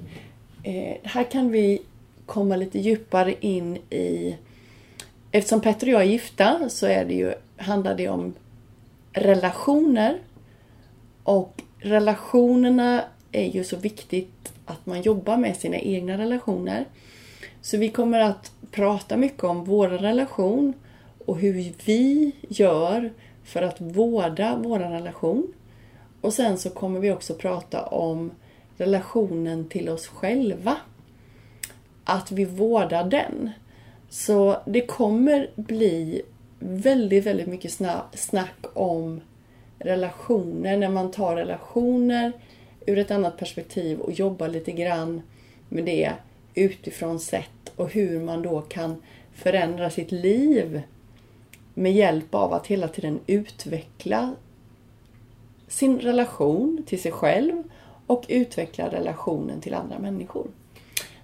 eh, 0.63 0.97
här 1.03 1.25
kan 1.25 1.51
vi 1.51 1.83
komma 2.27 2.57
lite 2.57 2.79
djupare 2.79 3.35
in 3.41 3.77
i... 3.77 4.37
Eftersom 5.31 5.61
Petter 5.61 5.87
och 5.87 5.93
jag 5.93 6.03
är 6.03 6.07
gifta 6.07 6.69
så 6.69 6.87
är 6.87 7.05
det 7.05 7.15
ju, 7.15 7.35
handlar 7.57 7.95
det 7.95 8.09
om 8.09 8.35
relationer. 9.13 10.19
Och 11.25 11.63
relationerna 11.79 13.05
är 13.33 13.47
ju 13.47 13.65
så 13.65 13.77
viktigt 13.77 14.53
att 14.65 14.87
man 14.87 15.03
jobbar 15.03 15.37
med 15.37 15.57
sina 15.57 15.77
egna 15.77 16.19
relationer. 16.19 16.85
Så 17.61 17.77
vi 17.79 17.89
kommer 17.89 18.21
att 18.21 18.53
prata 18.71 19.17
mycket 19.17 19.45
om 19.45 19.65
vår 19.65 19.89
relation 19.89 20.75
och 21.27 21.39
hur 21.39 21.75
vi 21.85 22.33
gör 22.49 23.13
för 23.45 23.63
att 23.63 23.81
vårda 23.81 24.59
vår 24.63 24.79
relation. 24.79 25.53
Och 26.21 26.33
sen 26.33 26.59
så 26.59 26.71
kommer 26.71 27.01
vi 27.01 27.13
också 27.13 27.35
prata 27.35 27.87
om 27.87 28.31
relationen 28.77 29.69
till 29.69 29.89
oss 29.89 30.07
själva. 30.07 30.77
Att 32.05 32.33
vi 32.33 32.45
vårdar 32.45 33.05
den. 33.05 33.51
Så 34.11 34.57
det 34.67 34.87
kommer 34.87 35.51
bli 35.57 36.23
väldigt, 36.59 37.27
väldigt 37.27 37.47
mycket 37.47 37.73
snack 38.15 38.59
om 38.75 39.21
relationer. 39.83 40.77
När 40.77 40.89
man 40.89 41.11
tar 41.11 41.37
relationer 41.37 42.33
ur 42.87 42.99
ett 42.99 43.11
annat 43.11 43.37
perspektiv 43.37 44.01
och 44.01 44.13
jobbar 44.13 44.49
lite 44.49 44.73
grann 44.73 45.23
med 45.69 45.85
det 45.85 46.13
utifrån 46.55 47.21
sett 47.21 47.73
och 47.77 47.93
hur 47.93 48.21
man 48.21 48.43
då 48.43 48.61
kan 48.61 49.03
förändra 49.35 49.91
sitt 49.91 50.13
liv 50.13 50.83
med 51.75 51.93
hjälp 51.93 52.35
av 52.35 52.53
att 52.53 52.67
hela 52.67 52.89
tiden 52.89 53.21
utveckla 53.27 54.35
sin 55.69 55.99
relation 55.99 56.83
till 56.87 57.03
sig 57.03 57.13
själv 57.13 57.63
och 58.07 58.25
utveckla 58.29 58.89
relationen 58.89 59.61
till 59.61 59.75
andra 59.75 59.99
människor. 59.99 60.47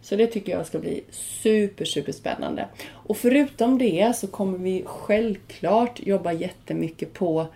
Så 0.02 0.16
det 0.16 0.26
tycker 0.26 0.52
jag 0.52 0.66
ska 0.66 0.78
bli 0.78 1.04
super, 1.10 1.84
super 1.84 2.12
spännande. 2.12 2.68
Och 2.90 3.16
förutom 3.16 3.78
det 3.78 4.16
så 4.16 4.26
kommer 4.26 4.58
vi 4.58 4.82
självklart 4.86 6.00
jobba 6.00 6.32
jättemycket 6.32 7.12
på 7.12 7.46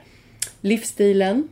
livsstilen 0.61 1.49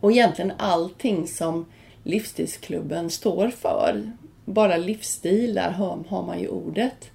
och 0.00 0.12
egentligen 0.12 0.52
allting 0.58 1.26
som 1.26 1.66
livsstilsklubben 2.02 3.10
står 3.10 3.48
för. 3.48 4.12
Bara 4.44 4.76
livsstil, 4.76 5.54
där 5.54 5.70
har 5.70 6.22
man 6.22 6.40
ju 6.40 6.48
ordet. 6.48 7.10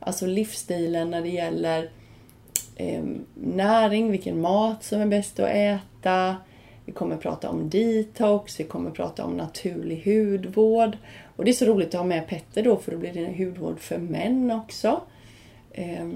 Alltså 0.00 0.26
livsstilen 0.26 1.10
när 1.10 1.22
det 1.22 1.28
gäller 1.28 1.90
eh, 2.76 3.04
näring, 3.34 4.10
vilken 4.10 4.40
mat 4.40 4.84
som 4.84 5.00
är 5.00 5.06
bäst 5.06 5.40
att 5.40 5.48
äta. 5.48 6.36
Vi 6.84 6.92
kommer 6.92 7.16
prata 7.16 7.50
om 7.50 7.70
detox, 7.70 8.60
vi 8.60 8.64
kommer 8.64 8.90
prata 8.90 9.24
om 9.24 9.36
naturlig 9.36 10.02
hudvård. 10.04 10.96
Och 11.36 11.44
det 11.44 11.50
är 11.50 11.52
så 11.52 11.64
roligt 11.64 11.88
att 11.88 12.00
ha 12.00 12.04
med 12.04 12.28
Petter 12.28 12.62
då 12.62 12.76
för 12.76 12.92
då 12.92 12.98
blir 12.98 13.12
det 13.12 13.44
hudvård 13.44 13.80
för 13.80 13.98
män 13.98 14.50
också. 14.50 15.00
Eh, 15.72 16.08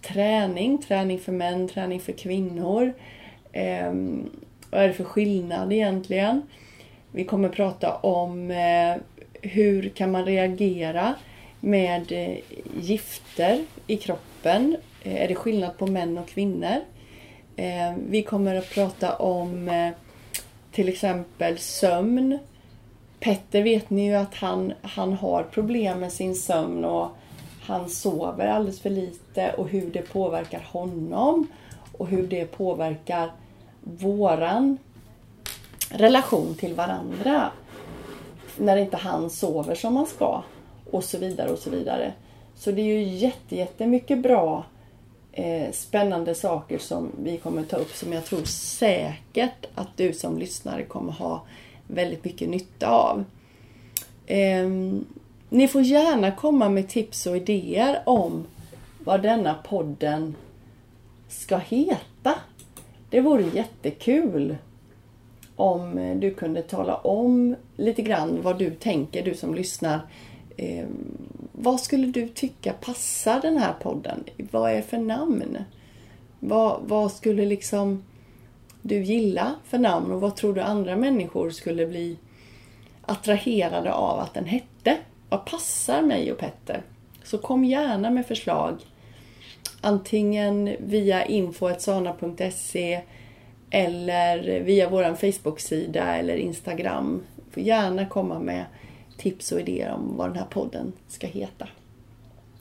träning, 0.00 0.78
träning 0.78 1.18
för 1.18 1.32
män, 1.32 1.68
träning 1.68 2.00
för 2.00 2.12
kvinnor. 2.12 2.92
Eh, 3.52 3.92
vad 4.70 4.82
är 4.82 4.88
det 4.88 4.94
för 4.94 5.04
skillnad 5.04 5.72
egentligen? 5.72 6.42
Vi 7.12 7.24
kommer 7.24 7.48
prata 7.48 7.96
om 7.96 8.50
eh, 8.50 8.96
hur 9.42 9.88
kan 9.88 10.10
man 10.10 10.24
reagera 10.24 11.14
med 11.60 12.12
eh, 12.12 12.38
gifter 12.80 13.64
i 13.86 13.96
kroppen. 13.96 14.76
Eh, 15.02 15.22
är 15.22 15.28
det 15.28 15.34
skillnad 15.34 15.78
på 15.78 15.86
män 15.86 16.18
och 16.18 16.28
kvinnor? 16.28 16.76
Eh, 17.56 17.94
vi 18.08 18.22
kommer 18.22 18.54
att 18.54 18.70
prata 18.70 19.16
om 19.16 19.68
eh, 19.68 19.90
till 20.72 20.88
exempel 20.88 21.58
sömn. 21.58 22.38
Petter 23.20 23.62
vet 23.62 23.90
ni 23.90 24.06
ju 24.06 24.14
att 24.14 24.34
han, 24.34 24.72
han 24.82 25.12
har 25.12 25.42
problem 25.42 26.00
med 26.00 26.12
sin 26.12 26.34
sömn 26.34 26.84
och 26.84 27.08
han 27.60 27.88
sover 27.88 28.46
alldeles 28.46 28.80
för 28.80 28.90
lite 28.90 29.52
och 29.52 29.68
hur 29.68 29.90
det 29.90 30.12
påverkar 30.12 30.60
honom 30.60 31.46
och 31.92 32.08
hur 32.08 32.26
det 32.26 32.44
påverkar 32.44 33.30
våran 33.82 34.78
relation 35.88 36.54
till 36.54 36.74
varandra. 36.74 37.50
När 38.56 38.76
inte 38.76 38.96
han 38.96 39.30
sover 39.30 39.74
som 39.74 39.96
han 39.96 40.06
ska 40.06 40.42
och 40.90 41.04
så 41.04 41.18
vidare 41.18 41.50
och 41.50 41.58
så 41.58 41.70
vidare. 41.70 42.12
Så 42.54 42.72
det 42.72 42.80
är 42.80 42.98
ju 42.98 43.02
jätte, 43.02 43.56
jättemycket 43.56 44.22
bra 44.22 44.64
eh, 45.32 45.72
spännande 45.72 46.34
saker 46.34 46.78
som 46.78 47.10
vi 47.22 47.36
kommer 47.36 47.62
ta 47.62 47.76
upp 47.76 47.94
som 47.94 48.12
jag 48.12 48.24
tror 48.24 48.44
säkert 48.44 49.66
att 49.74 49.96
du 49.96 50.12
som 50.12 50.38
lyssnare 50.38 50.82
kommer 50.82 51.12
ha 51.12 51.42
väldigt 51.86 52.24
mycket 52.24 52.48
nytta 52.48 52.88
av. 52.88 53.24
Eh, 54.26 54.68
ni 55.48 55.68
får 55.68 55.82
gärna 55.82 56.32
komma 56.32 56.68
med 56.68 56.88
tips 56.88 57.26
och 57.26 57.36
idéer 57.36 58.02
om 58.06 58.44
vad 58.98 59.22
denna 59.22 59.54
podden 59.54 60.34
ska 61.28 61.56
heta. 61.56 62.34
Det 63.12 63.20
vore 63.20 63.42
jättekul 63.42 64.56
om 65.56 65.98
eh, 65.98 66.16
du 66.16 66.34
kunde 66.34 66.62
tala 66.62 66.96
om 66.96 67.56
lite 67.76 68.02
grann 68.02 68.42
vad 68.42 68.58
du 68.58 68.70
tänker, 68.70 69.24
du 69.24 69.34
som 69.34 69.54
lyssnar. 69.54 70.00
Eh, 70.56 70.86
vad 71.52 71.80
skulle 71.80 72.06
du 72.06 72.28
tycka 72.28 72.72
passar 72.72 73.40
den 73.40 73.56
här 73.56 73.72
podden? 73.72 74.24
Vad 74.50 74.70
är 74.70 74.82
för 74.82 74.98
namn? 74.98 75.58
Vad, 76.40 76.80
vad 76.82 77.12
skulle 77.12 77.46
liksom 77.46 78.04
du 78.82 79.02
gilla 79.02 79.54
för 79.64 79.78
namn 79.78 80.12
och 80.12 80.20
vad 80.20 80.36
tror 80.36 80.54
du 80.54 80.60
andra 80.60 80.96
människor 80.96 81.50
skulle 81.50 81.86
bli 81.86 82.18
attraherade 83.02 83.92
av 83.92 84.18
att 84.18 84.34
den 84.34 84.46
hette? 84.46 84.98
Vad 85.28 85.44
passar 85.44 86.02
mig 86.02 86.32
och 86.32 86.38
Petter? 86.38 86.82
Så 87.24 87.38
kom 87.38 87.64
gärna 87.64 88.10
med 88.10 88.26
förslag. 88.26 88.80
Antingen 89.80 90.76
via 90.78 91.26
info.sana.se 91.26 93.00
eller 93.70 94.60
via 94.60 94.88
vår 94.88 95.14
Facebook-sida 95.14 96.16
eller 96.16 96.36
Instagram. 96.36 97.22
Får 97.50 97.62
gärna 97.62 98.06
komma 98.06 98.38
med 98.38 98.64
tips 99.18 99.52
och 99.52 99.60
idéer 99.60 99.92
om 99.92 100.16
vad 100.16 100.30
den 100.30 100.36
här 100.36 100.46
podden 100.46 100.92
ska 101.08 101.26
heta. 101.26 101.68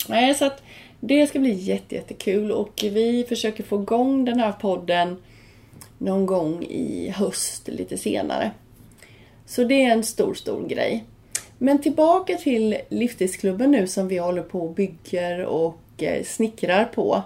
Nej, 0.09 0.35
så 0.35 0.45
att 0.45 0.63
det 0.99 1.27
ska 1.27 1.39
bli 1.39 1.53
jättekul 1.53 2.51
och 2.51 2.79
vi 2.83 3.25
försöker 3.29 3.63
få 3.63 3.81
igång 3.81 4.25
den 4.25 4.39
här 4.39 4.51
podden 4.51 5.15
någon 5.97 6.25
gång 6.25 6.63
i 6.63 7.09
höst 7.09 7.67
lite 7.67 7.97
senare. 7.97 8.51
Så 9.45 9.63
det 9.63 9.83
är 9.83 9.91
en 9.91 10.03
stor, 10.03 10.33
stor 10.33 10.67
grej. 10.67 11.03
Men 11.57 11.81
tillbaka 11.81 12.37
till 12.37 12.77
Livstidsklubben 12.89 13.71
nu 13.71 13.87
som 13.87 14.07
vi 14.07 14.17
håller 14.17 14.43
på 14.43 14.61
och 14.61 14.73
bygger 14.73 15.45
och 15.45 15.80
Eh, 16.01 16.23
snickrar 16.23 16.85
på. 16.85 17.23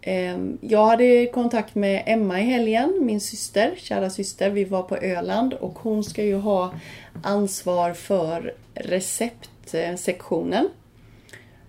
Ehm, 0.00 0.58
jag 0.60 0.86
hade 0.86 1.26
kontakt 1.26 1.74
med 1.74 2.02
Emma 2.06 2.40
i 2.40 2.44
helgen, 2.44 2.98
min 3.00 3.20
syster, 3.20 3.74
kära 3.76 4.10
syster. 4.10 4.50
Vi 4.50 4.64
var 4.64 4.82
på 4.82 4.96
Öland 4.96 5.54
och 5.54 5.78
hon 5.78 6.04
ska 6.04 6.22
ju 6.22 6.36
ha 6.36 6.74
ansvar 7.22 7.92
för 7.92 8.54
receptsektionen. 8.74 10.68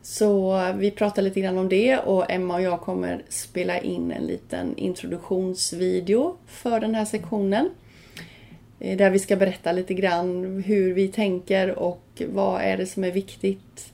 Så 0.01 0.61
vi 0.75 0.91
pratar 0.91 1.21
lite 1.21 1.41
grann 1.41 1.57
om 1.57 1.69
det 1.69 1.97
och 1.97 2.31
Emma 2.31 2.55
och 2.55 2.61
jag 2.61 2.81
kommer 2.81 3.21
spela 3.29 3.79
in 3.79 4.11
en 4.11 4.23
liten 4.23 4.77
introduktionsvideo 4.77 6.35
för 6.47 6.79
den 6.79 6.95
här 6.95 7.05
sektionen. 7.05 7.69
Eh, 8.79 8.97
där 8.97 9.09
vi 9.09 9.19
ska 9.19 9.35
berätta 9.35 9.71
lite 9.71 9.93
grann 9.93 10.63
hur 10.65 10.93
vi 10.93 11.07
tänker 11.07 11.79
och 11.79 12.21
vad 12.27 12.61
är 12.61 12.77
det 12.77 12.85
som 12.85 13.03
är 13.03 13.11
viktigt 13.11 13.93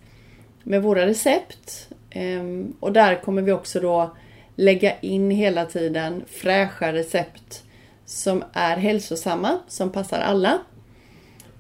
med 0.64 0.84
våra 0.84 1.06
recept. 1.06 1.90
Ehm, 2.12 2.74
och 2.80 2.94
där 2.94 3.22
kommer 3.22 3.42
vi 3.42 3.52
också 3.52 3.80
då 3.80 4.16
lägga 4.56 5.00
in 5.00 5.32
hela 5.32 5.66
tiden 5.66 6.24
fräscha 6.28 6.94
recept 6.94 7.64
som 8.06 8.44
är 8.54 8.78
hälsosamma, 8.78 9.60
som 9.68 9.90
passar 9.90 10.20
alla. 10.20 10.60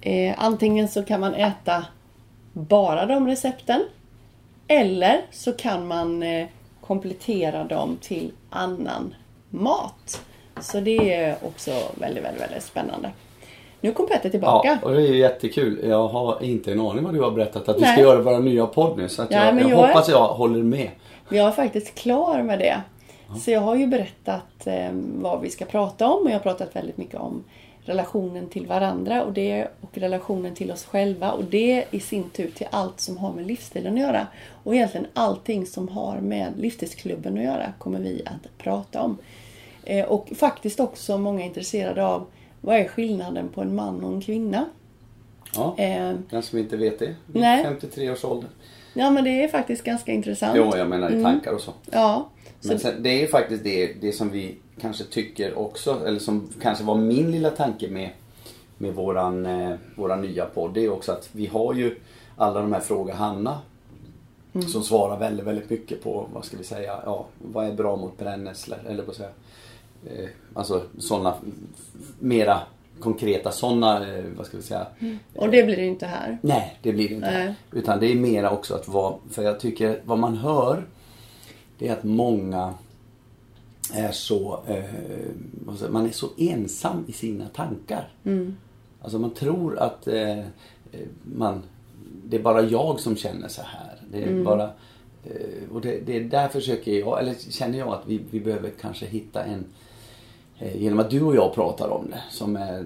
Ehm, 0.01 0.35
antingen 0.37 0.87
så 0.87 1.03
kan 1.03 1.19
man 1.19 1.33
äta 1.33 1.85
bara 2.53 3.05
de 3.05 3.27
recepten 3.27 3.83
eller 4.67 5.21
så 5.31 5.53
kan 5.53 5.87
man 5.87 6.23
eh, 6.23 6.47
komplettera 6.81 7.63
dem 7.63 7.97
till 8.01 8.31
annan 8.49 9.15
mat. 9.49 10.25
Så 10.61 10.79
det 10.79 11.13
är 11.13 11.37
också 11.41 11.71
väldigt, 11.95 12.23
väldigt, 12.23 12.41
väldigt 12.41 12.63
spännande. 12.63 13.11
Nu 13.81 13.91
kom 13.91 14.07
Petter 14.07 14.29
tillbaka. 14.29 14.79
Ja, 14.81 14.87
och 14.87 14.95
det 14.95 15.01
är 15.01 15.13
jättekul. 15.13 15.79
Jag 15.83 16.07
har 16.07 16.43
inte 16.43 16.71
en 16.71 16.79
aning 16.79 17.03
vad 17.03 17.13
du 17.13 17.21
har 17.21 17.31
berättat 17.31 17.69
att 17.69 17.79
Nej. 17.79 17.89
vi 17.89 17.93
ska 17.93 18.01
göra 18.01 18.21
våra 18.21 18.39
nya 18.39 18.65
podd 18.67 18.97
nu. 18.97 19.09
Så 19.09 19.21
att 19.21 19.31
ja, 19.31 19.45
jag, 19.45 19.61
jag, 19.61 19.69
jag 19.69 19.77
hoppas 19.77 20.09
jag 20.09 20.27
håller 20.27 20.63
med. 20.63 20.89
Jag 21.29 21.47
är 21.47 21.51
faktiskt 21.51 21.95
klar 21.95 22.41
med 22.41 22.59
det. 22.59 22.81
Så 23.39 23.51
jag 23.51 23.61
har 23.61 23.75
ju 23.75 23.87
berättat 23.87 24.67
eh, 24.67 24.89
vad 24.93 25.41
vi 25.41 25.49
ska 25.49 25.65
prata 25.65 26.07
om 26.07 26.23
och 26.23 26.29
jag 26.29 26.35
har 26.35 26.39
pratat 26.39 26.75
väldigt 26.75 26.97
mycket 26.97 27.19
om 27.19 27.43
relationen 27.83 28.49
till 28.49 28.67
varandra 28.67 29.23
och 29.23 29.33
det 29.33 29.67
och 29.81 29.97
relationen 29.97 30.55
till 30.55 30.71
oss 30.71 30.85
själva 30.85 31.31
och 31.31 31.43
det 31.43 31.85
i 31.91 31.99
sin 31.99 32.29
tur 32.29 32.51
till 32.51 32.67
allt 32.71 32.99
som 32.99 33.17
har 33.17 33.33
med 33.33 33.47
livsstilen 33.47 33.93
att 33.93 33.99
göra. 33.99 34.27
Och 34.63 34.75
egentligen 34.75 35.07
allting 35.13 35.65
som 35.65 35.87
har 35.87 36.17
med 36.17 36.53
livsstilsklubben 36.57 37.37
att 37.37 37.43
göra 37.43 37.73
kommer 37.77 37.99
vi 37.99 38.23
att 38.25 38.57
prata 38.57 39.01
om. 39.01 39.17
Eh, 39.83 40.05
och 40.05 40.29
faktiskt 40.35 40.79
också 40.79 41.17
många 41.17 41.45
intresserade 41.45 42.05
av 42.05 42.25
vad 42.61 42.75
är 42.75 42.87
skillnaden 42.87 43.49
på 43.49 43.61
en 43.61 43.75
man 43.75 44.03
och 44.03 44.13
en 44.13 44.21
kvinna? 44.21 44.65
Ja, 45.55 45.75
eh, 45.77 46.15
den 46.29 46.43
som 46.43 46.59
inte 46.59 46.77
vet 46.77 46.99
det. 46.99 47.15
Nej. 47.27 47.63
53 47.63 48.11
års 48.11 48.25
ålder. 48.25 48.49
Ja 48.93 49.09
men 49.09 49.23
det 49.23 49.43
är 49.43 49.47
faktiskt 49.47 49.83
ganska 49.83 50.11
intressant. 50.11 50.57
Jo, 50.57 50.71
jag 50.75 50.89
menar 50.89 51.09
i 51.09 51.13
mm. 51.13 51.23
tankar 51.23 51.53
och 51.53 51.61
så. 51.61 51.73
Ja. 51.91 52.29
Men 52.63 52.79
sen, 52.79 53.03
det 53.03 53.23
är 53.23 53.27
faktiskt 53.27 53.63
det, 53.63 53.93
det 54.01 54.11
som 54.11 54.29
vi 54.29 54.55
kanske 54.81 55.03
tycker 55.03 55.57
också, 55.57 56.01
eller 56.05 56.19
som 56.19 56.49
kanske 56.61 56.83
var 56.83 56.95
min 56.95 57.31
lilla 57.31 57.49
tanke 57.49 57.89
med, 57.89 58.09
med 58.77 58.93
våran, 58.93 59.45
eh, 59.45 59.75
våran 59.95 60.21
nya 60.21 60.45
podd. 60.45 60.73
Det 60.73 60.85
är 60.85 60.89
också 60.89 61.11
att 61.11 61.29
vi 61.31 61.47
har 61.47 61.73
ju 61.73 61.95
alla 62.37 62.61
de 62.61 62.73
här 62.73 62.79
Fråga 62.79 63.13
Hanna. 63.13 63.59
Mm. 64.53 64.67
Som 64.67 64.83
svarar 64.83 65.19
väldigt, 65.19 65.45
väldigt 65.45 65.69
mycket 65.69 66.03
på, 66.03 66.27
vad 66.33 66.45
ska 66.45 66.57
vi 66.57 66.63
säga, 66.63 66.99
ja, 67.05 67.25
vad 67.37 67.67
är 67.67 67.73
bra 67.73 67.95
mot 67.95 68.17
brännässlor? 68.17 68.79
Eller 68.87 69.03
vad 69.03 69.15
säga, 69.15 69.29
eh, 70.05 70.29
alltså 70.53 70.83
sådana 70.97 71.33
mera 72.19 72.59
konkreta 72.99 73.51
sådana, 73.51 74.17
eh, 74.17 74.25
vad 74.37 74.45
ska 74.45 74.57
vi 74.57 74.63
säga. 74.63 74.87
Mm. 74.99 75.19
Och 75.35 75.49
det 75.49 75.63
blir 75.63 75.75
det 75.75 75.85
inte 75.85 76.05
här. 76.05 76.37
Nej, 76.41 76.77
det 76.81 76.93
blir 76.93 77.09
det 77.09 77.15
inte. 77.15 77.27
Här. 77.27 77.55
Utan 77.71 77.99
det 77.99 78.11
är 78.11 78.15
mera 78.15 78.49
också 78.49 78.75
att 78.75 78.87
vara, 78.87 79.15
för 79.29 79.43
jag 79.43 79.59
tycker 79.59 80.01
vad 80.05 80.19
man 80.19 80.37
hör 80.37 80.83
det 81.77 81.87
är 81.87 81.93
att 81.93 82.03
många 82.03 82.73
är 83.93 84.11
så, 84.11 84.63
eh, 84.67 85.89
man 85.89 86.05
är 86.05 86.11
så 86.11 86.27
ensam 86.37 87.05
i 87.07 87.11
sina 87.11 87.47
tankar. 87.47 88.09
Mm. 88.23 88.57
Alltså 89.01 89.19
man 89.19 89.31
tror 89.31 89.79
att 89.79 90.07
eh, 90.07 90.43
man, 91.23 91.63
det 92.25 92.37
är 92.37 92.41
bara 92.41 92.61
jag 92.61 92.99
som 92.99 93.15
känner 93.15 93.47
så 93.47 93.61
här. 93.61 94.01
Det 94.11 94.23
är 94.23 94.27
mm. 94.27 94.43
bara, 94.43 94.63
eh, 95.23 95.73
och 95.73 95.81
det, 95.81 95.99
det, 96.05 96.19
där 96.19 96.47
försöker 96.47 96.91
jag, 96.91 97.19
eller 97.19 97.35
känner 97.49 97.77
jag 97.77 97.87
att 97.87 98.03
vi, 98.07 98.21
vi 98.31 98.39
behöver 98.39 98.69
kanske 98.81 99.05
hitta 99.05 99.43
en 99.43 99.59
eh, 99.59 99.65
genom 100.75 100.99
att 100.99 101.09
du 101.09 101.21
och 101.21 101.35
jag 101.35 101.53
pratar 101.53 101.89
om 101.89 102.09
det, 102.09 102.23
som 102.29 102.55
är 102.55 102.85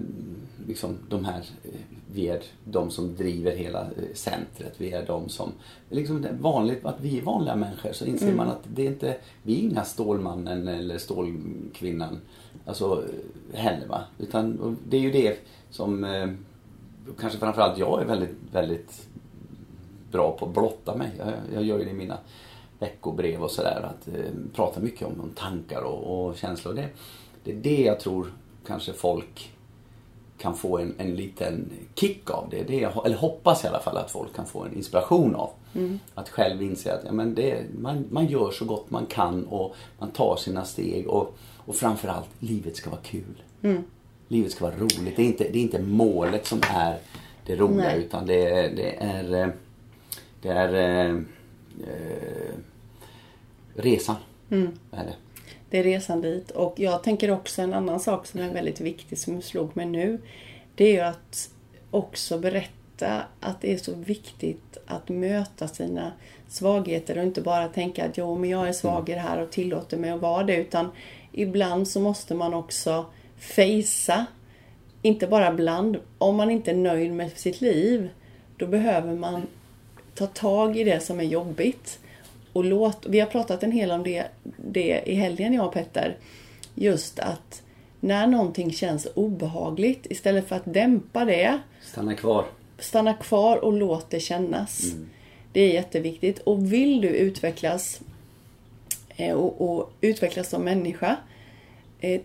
liksom 0.66 0.98
de 1.08 1.24
här, 1.24 1.42
eh, 1.64 1.70
vi 2.12 2.28
är 2.28 2.42
de 2.64 2.90
som 2.90 3.16
driver 3.16 3.56
hela 3.56 3.80
eh, 3.80 4.14
centret, 4.14 4.74
vi 4.76 4.92
är 4.92 5.06
de 5.06 5.28
som, 5.28 5.52
liksom 5.90 6.26
vanligt 6.40 6.86
att 6.86 7.00
vi 7.00 7.18
är 7.18 7.22
vanliga 7.22 7.56
människor 7.56 7.92
så 7.92 8.04
inser 8.04 8.34
man 8.34 8.48
att 8.48 8.62
det 8.74 8.82
är 8.82 8.86
inte, 8.86 9.16
vi 9.42 9.54
är 9.54 9.58
inga 9.70 9.84
Stålmannen 9.84 10.68
eller 10.68 10.98
Stålkvinnan, 10.98 12.20
alltså 12.66 13.04
heller 13.54 13.86
va. 13.86 14.04
Utan 14.18 14.76
det 14.88 14.96
är 14.96 15.00
ju 15.00 15.10
det 15.10 15.38
som, 15.70 16.04
eh, 16.04 16.28
kanske 17.20 17.38
framförallt 17.38 17.78
jag 17.78 18.02
är 18.02 18.06
väldigt, 18.06 18.36
väldigt 18.52 19.08
bra 20.12 20.36
på 20.38 20.46
att 20.46 20.54
blotta 20.54 20.96
mig. 20.96 21.10
Jag, 21.18 21.32
jag 21.54 21.64
gör 21.64 21.78
ju 21.78 21.84
det 21.84 21.90
i 21.90 21.94
mina 21.94 22.18
veckobrev 22.78 23.42
och 23.42 23.50
sådär. 23.50 23.90
Att 23.90 24.08
eh, 24.08 24.30
prata 24.54 24.80
mycket 24.80 25.06
om, 25.06 25.20
om 25.20 25.30
tankar 25.30 25.82
och, 25.82 26.26
och 26.26 26.36
känslor. 26.36 26.74
Det, 26.74 26.88
det 27.46 27.52
är 27.52 27.76
det 27.76 27.82
jag 27.82 28.00
tror 28.00 28.26
kanske 28.66 28.92
folk 28.92 29.52
kan 30.38 30.54
få 30.56 30.78
en, 30.78 30.94
en 30.98 31.14
liten 31.16 31.70
kick 31.94 32.30
av. 32.30 32.48
Det, 32.50 32.62
det 32.62 32.76
jag, 32.80 33.06
eller 33.06 33.16
hoppas 33.16 33.64
i 33.64 33.68
alla 33.68 33.80
fall 33.80 33.96
att 33.96 34.10
folk 34.10 34.34
kan 34.36 34.46
få 34.46 34.64
en 34.64 34.74
inspiration 34.76 35.34
av. 35.34 35.50
Att 36.14 36.28
själv 36.28 36.62
inse 36.62 36.92
att 36.94 37.02
ja, 37.04 37.12
men 37.12 37.34
det, 37.34 37.62
man, 37.78 38.04
man 38.10 38.26
gör 38.26 38.50
så 38.50 38.64
gott 38.64 38.90
man 38.90 39.06
kan 39.06 39.44
och 39.46 39.74
man 39.98 40.10
tar 40.10 40.36
sina 40.36 40.64
steg. 40.64 41.08
Och, 41.08 41.36
och 41.56 41.74
framförallt, 41.74 42.28
livet 42.38 42.76
ska 42.76 42.90
vara 42.90 43.00
kul. 43.00 43.42
Livet 44.28 44.52
ska 44.52 44.64
vara 44.64 44.76
roligt. 44.76 45.16
Det 45.16 45.22
är 45.22 45.26
inte, 45.26 45.44
det 45.52 45.58
är 45.58 45.62
inte 45.62 45.82
målet 45.82 46.46
som 46.46 46.60
är 46.70 46.98
det 47.46 47.56
roliga 47.56 47.76
Nej. 47.88 47.98
utan 47.98 48.26
det, 48.26 48.50
är- 48.50 48.70
det 48.76 48.96
är, 48.96 49.42
eh, 49.42 49.48
det 50.42 50.48
är 50.48 50.74
eh, 50.74 51.16
eh, 51.90 52.54
resan. 53.74 54.16
Är 54.90 55.04
det. 55.04 55.14
Det 55.76 55.80
är 55.80 55.84
resan 55.84 56.20
dit. 56.20 56.50
Och 56.50 56.80
jag 56.80 57.02
tänker 57.02 57.30
också 57.30 57.62
en 57.62 57.74
annan 57.74 58.00
sak 58.00 58.26
som 58.26 58.40
är 58.40 58.52
väldigt 58.52 58.80
viktig 58.80 59.18
som 59.18 59.42
slog 59.42 59.76
mig 59.76 59.86
nu. 59.86 60.18
Det 60.74 60.84
är 60.84 60.92
ju 60.92 61.00
att 61.00 61.50
också 61.90 62.38
berätta 62.38 63.22
att 63.40 63.60
det 63.60 63.72
är 63.72 63.78
så 63.78 63.94
viktigt 63.94 64.78
att 64.86 65.08
möta 65.08 65.68
sina 65.68 66.12
svagheter 66.48 67.18
och 67.18 67.24
inte 67.24 67.40
bara 67.40 67.68
tänka 67.68 68.04
att 68.04 68.18
jo 68.18 68.38
men 68.38 68.50
jag 68.50 68.68
är 68.68 68.72
svag 68.72 69.08
i 69.08 69.12
det 69.12 69.20
här 69.20 69.42
och 69.42 69.50
tillåter 69.50 69.96
mig 69.96 70.10
att 70.10 70.20
vara 70.20 70.44
det. 70.44 70.56
Utan 70.56 70.90
ibland 71.32 71.88
så 71.88 72.00
måste 72.00 72.34
man 72.34 72.54
också 72.54 73.06
fejsa. 73.38 74.26
Inte 75.02 75.26
bara 75.26 75.52
ibland. 75.52 75.96
Om 76.18 76.36
man 76.36 76.50
inte 76.50 76.70
är 76.70 76.76
nöjd 76.76 77.12
med 77.12 77.38
sitt 77.38 77.60
liv 77.60 78.08
då 78.56 78.66
behöver 78.66 79.14
man 79.14 79.46
ta 80.14 80.26
tag 80.26 80.76
i 80.76 80.84
det 80.84 81.00
som 81.00 81.20
är 81.20 81.24
jobbigt. 81.24 81.98
Och 82.56 82.64
låt, 82.64 83.06
vi 83.08 83.20
har 83.20 83.26
pratat 83.26 83.62
en 83.62 83.72
hel 83.72 83.90
om 83.90 84.02
det, 84.02 84.26
det 84.56 85.02
i 85.06 85.14
helgen 85.14 85.52
jag 85.52 85.66
och 85.66 85.72
Petter. 85.72 86.16
Just 86.74 87.18
att 87.18 87.62
när 88.00 88.26
någonting 88.26 88.72
känns 88.72 89.06
obehagligt, 89.14 90.06
istället 90.10 90.48
för 90.48 90.56
att 90.56 90.62
dämpa 90.74 91.24
det, 91.24 91.58
Stanna 91.82 92.14
kvar. 92.14 92.44
stanna 92.78 93.14
kvar 93.14 93.64
och 93.64 93.72
låt 93.72 94.10
det 94.10 94.20
kännas. 94.20 94.92
Det 95.52 95.60
är 95.60 95.72
jätteviktigt. 95.72 96.38
Och 96.38 96.72
vill 96.72 97.00
du 97.00 97.08
utvecklas 97.08 98.00
eh, 99.16 99.34
och, 99.34 99.70
och 99.70 99.92
utvecklas 100.00 100.48
som 100.48 100.62
människa. 100.62 101.16
Eh, 102.00 102.20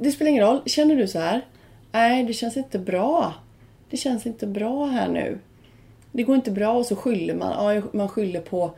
det 0.00 0.10
spelar 0.12 0.30
ingen 0.30 0.44
roll. 0.46 0.60
Känner 0.66 0.96
du 0.96 1.08
så 1.08 1.18
här? 1.18 1.40
Nej, 1.92 2.24
det 2.24 2.32
känns 2.32 2.56
inte 2.56 2.78
bra. 2.78 3.34
Det 3.90 3.96
känns 3.96 4.26
inte 4.26 4.46
bra 4.46 4.86
här 4.86 5.08
nu. 5.08 5.38
Det 6.12 6.22
går 6.22 6.36
inte 6.36 6.50
bra 6.50 6.72
och 6.72 6.86
så 6.86 6.96
skyller 6.96 7.34
man. 7.34 7.74
Ja, 7.74 7.82
man 7.92 8.08
skyller 8.08 8.40
på 8.40 8.70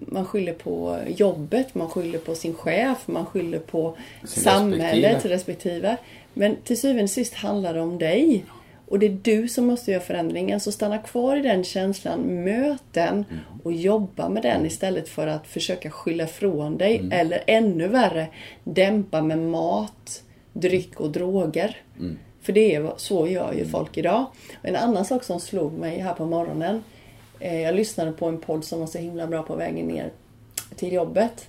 man 0.00 0.24
skyller 0.26 0.52
på 0.52 0.98
jobbet, 1.06 1.74
man 1.74 1.88
skyller 1.88 2.18
på 2.18 2.34
sin 2.34 2.54
chef, 2.54 3.08
man 3.08 3.26
skyller 3.26 3.58
på 3.58 3.96
Sin 4.24 4.42
samhället 4.42 5.12
respektive. 5.12 5.34
respektive. 5.34 5.96
Men 6.34 6.56
till 6.64 6.80
syvende 6.80 7.02
och 7.02 7.10
sist 7.10 7.34
handlar 7.34 7.74
det 7.74 7.80
om 7.80 7.98
dig. 7.98 8.44
Och 8.88 8.98
det 8.98 9.06
är 9.06 9.18
du 9.22 9.48
som 9.48 9.66
måste 9.66 9.90
göra 9.90 10.02
förändringen. 10.02 10.60
Så 10.60 10.72
stanna 10.72 10.98
kvar 10.98 11.36
i 11.36 11.42
den 11.42 11.64
känslan, 11.64 12.44
möt 12.44 12.82
den 12.92 13.24
och 13.62 13.72
jobba 13.72 14.28
med 14.28 14.42
den 14.42 14.66
istället 14.66 15.08
för 15.08 15.26
att 15.26 15.46
försöka 15.46 15.90
skylla 15.90 16.24
ifrån 16.24 16.78
dig. 16.78 17.08
Eller 17.12 17.42
ännu 17.46 17.88
värre, 17.88 18.26
dämpa 18.64 19.22
med 19.22 19.38
mat, 19.38 20.22
dryck 20.52 21.00
och 21.00 21.10
droger. 21.10 21.76
För 22.42 22.52
det 22.52 22.74
är 22.74 22.92
så 22.96 23.28
gör 23.28 23.52
ju 23.52 23.64
folk 23.66 23.96
idag. 23.98 24.26
Och 24.62 24.68
en 24.68 24.76
annan 24.76 25.04
sak 25.04 25.24
som 25.24 25.40
slog 25.40 25.72
mig 25.72 25.98
här 25.98 26.14
på 26.14 26.26
morgonen. 26.26 26.82
Eh, 27.40 27.60
jag 27.60 27.74
lyssnade 27.74 28.12
på 28.12 28.26
en 28.26 28.38
podd 28.38 28.64
som 28.64 28.80
var 28.80 28.86
så 28.86 28.98
himla 28.98 29.26
bra 29.26 29.42
på 29.42 29.56
vägen 29.56 29.86
ner 29.86 30.12
till 30.76 30.92
jobbet. 30.92 31.48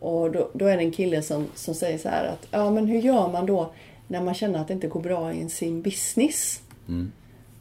Och 0.00 0.30
då, 0.30 0.50
då 0.54 0.66
är 0.66 0.76
det 0.76 0.82
en 0.82 0.92
kille 0.92 1.22
som, 1.22 1.46
som 1.54 1.74
säger 1.74 1.98
så 1.98 2.08
här 2.08 2.24
att 2.24 2.46
ja 2.50 2.70
men 2.70 2.86
hur 2.86 3.00
gör 3.00 3.28
man 3.32 3.46
då 3.46 3.72
när 4.06 4.22
man 4.22 4.34
känner 4.34 4.58
att 4.58 4.68
det 4.68 4.74
inte 4.74 4.88
går 4.88 5.00
bra 5.00 5.32
i 5.32 5.48
sin 5.48 5.82
business? 5.82 6.62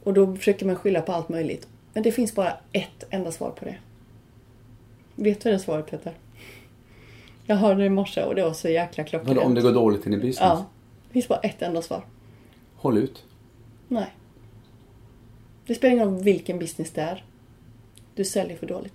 Och 0.04 0.14
då 0.14 0.36
försöker 0.36 0.66
man 0.66 0.76
skylla 0.76 1.02
på 1.02 1.12
allt 1.12 1.30
möjligt. 1.30 1.68
Men 1.94 2.04
det 2.04 2.12
finns 2.12 2.36
bara 2.36 2.54
ett 2.72 3.04
enda 3.10 3.32
svar 3.32 3.50
på 3.50 3.66
det. 3.66 3.76
Vet 5.16 5.42
du 5.42 5.52
det 5.52 5.60
svaret 5.60 5.86
Peter? 5.92 6.14
Jag 7.46 7.56
hörde 7.56 7.80
det 7.80 7.86
i 7.86 7.90
morse 7.90 8.24
och 8.24 8.36
det 8.36 8.44
var 8.44 8.54
så 8.54 8.70
jäkla 8.70 9.04
Vadå, 9.04 9.20
om 9.20 9.26
klockrent. 9.26 9.56
det 9.56 9.62
går 9.62 9.72
dåligt 9.72 10.08
i 10.08 10.10
din 10.10 10.20
business? 10.20 10.38
Ja. 10.40 10.66
Det 11.08 11.14
finns 11.14 11.28
bara 11.28 11.40
ett 11.40 11.62
enda 11.62 11.82
svar. 11.82 12.06
Håll 12.76 12.98
ut. 12.98 13.24
Nej. 13.88 14.16
Det 15.66 15.76
spelar 15.76 15.94
ingen 15.94 16.10
roll 16.10 16.24
vilken 16.24 16.60
business 16.60 16.92
det 16.92 17.02
är. 17.02 17.24
Du 18.18 18.26
säljer 18.26 18.58
för 18.58 18.66
dåligt. 18.68 18.94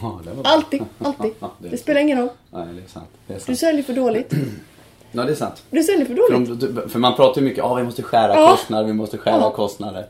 Ja, 0.00 0.20
det 0.24 0.30
var 0.30 0.42
bra. 0.42 0.52
Alltid, 0.52 0.82
alltid. 0.98 1.30
Ja, 1.40 1.52
det 1.58 1.68
Det 1.68 1.76
spelar 1.76 2.00
ingen 2.00 2.18
roll. 2.18 2.28
Nej, 2.50 2.66
det 2.74 2.82
är 2.82 2.88
sant. 2.88 3.08
Det 3.26 3.32
är 3.32 3.38
Du 3.38 3.40
sant. 3.44 3.58
säljer 3.58 3.82
för 3.82 3.92
dåligt. 3.92 4.32
Ja, 5.12 5.22
det 5.24 5.30
är 5.30 5.34
sant. 5.34 5.62
Du 5.70 5.82
säljer 5.82 6.06
för 6.06 6.14
För, 6.14 6.32
dåligt. 6.32 6.62
om, 6.62 6.88
för 6.90 6.98
man 6.98 7.16
pratar 7.16 7.40
ju 7.40 7.46
mycket 7.48 7.64
om 7.64 7.72
att 7.72 7.78
vi 7.80 7.84
måste 7.84 8.02
skära 8.02 8.34
Ja. 8.34 8.50
kostnader, 8.50 8.84
vi 8.86 8.92
måste 8.92 9.18
skära 9.18 9.40
Ja. 9.40 9.50
kostnader. 9.50 10.06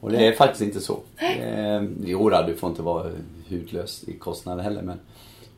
Och 0.00 0.10
det 0.12 0.26
är 0.26 0.32
faktiskt 0.32 0.62
inte 0.62 0.80
så. 0.80 0.98
Eh, 1.16 1.82
jo, 2.04 2.30
du 2.30 2.54
får 2.56 2.70
inte 2.70 2.82
vara 2.82 3.10
hudlös 3.48 4.04
i 4.08 4.12
kostnader 4.12 4.62
heller. 4.62 4.82
Men, 4.82 5.00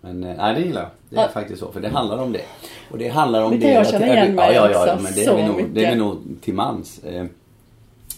men 0.00 0.24
eh, 0.24 0.36
nej, 0.36 0.54
det 0.54 0.60
gillar 0.60 0.80
jag. 0.82 0.90
Det 1.10 1.16
är 1.16 1.22
Ja. 1.22 1.28
faktiskt 1.28 1.60
så. 1.60 1.72
För 1.72 1.80
det 1.80 1.88
handlar 1.88 2.18
om 2.18 2.32
det. 2.32 2.42
Och 2.90 2.98
det 2.98 3.08
handlar 3.08 3.42
om 3.42 3.50
Det 3.50 3.56
det. 3.56 3.62
kan 3.64 3.72
jag 3.74 3.86
känna 3.90 4.06
igen 4.06 4.26
ja, 4.28 4.32
mig 4.34 4.54
ja, 4.54 4.70
ja, 4.70 4.82
också 4.92 5.02
men 5.02 5.12
det 5.14 5.24
är, 5.24 5.36
vi 5.36 5.42
nog, 5.42 5.64
det 5.72 5.84
är 5.84 5.90
vi 5.90 5.96
nog 5.98 6.18
till 6.40 6.54
mans. 6.54 6.98
Eh, 7.04 7.24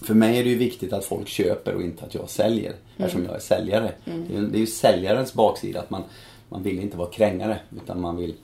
för 0.02 0.14
mig 0.14 0.38
är 0.38 0.44
det 0.44 0.50
ju 0.50 0.56
viktigt 0.58 0.92
att 0.92 1.04
folk 1.04 1.28
köper 1.28 1.74
och 1.74 1.82
inte 1.82 2.04
att 2.04 2.14
jag 2.14 2.30
säljer. 2.30 2.72
Eftersom 2.96 3.24
jag 3.24 3.34
är 3.34 3.40
säljare. 3.40 3.92
Det, 4.04 4.10
är, 4.10 4.40
ju- 4.40 4.46
det 4.46 4.56
är 4.56 4.60
ju 4.60 4.66
säljarens 4.66 5.34
baksida 5.34 5.80
att 5.80 5.90
man, 5.90 6.02
man 6.48 6.62
vill 6.62 6.78
inte 6.80 6.96
vara 6.96 7.08
krängare. 7.10 7.58
Utan 7.82 8.00
man 8.00 8.16
vill... 8.16 8.34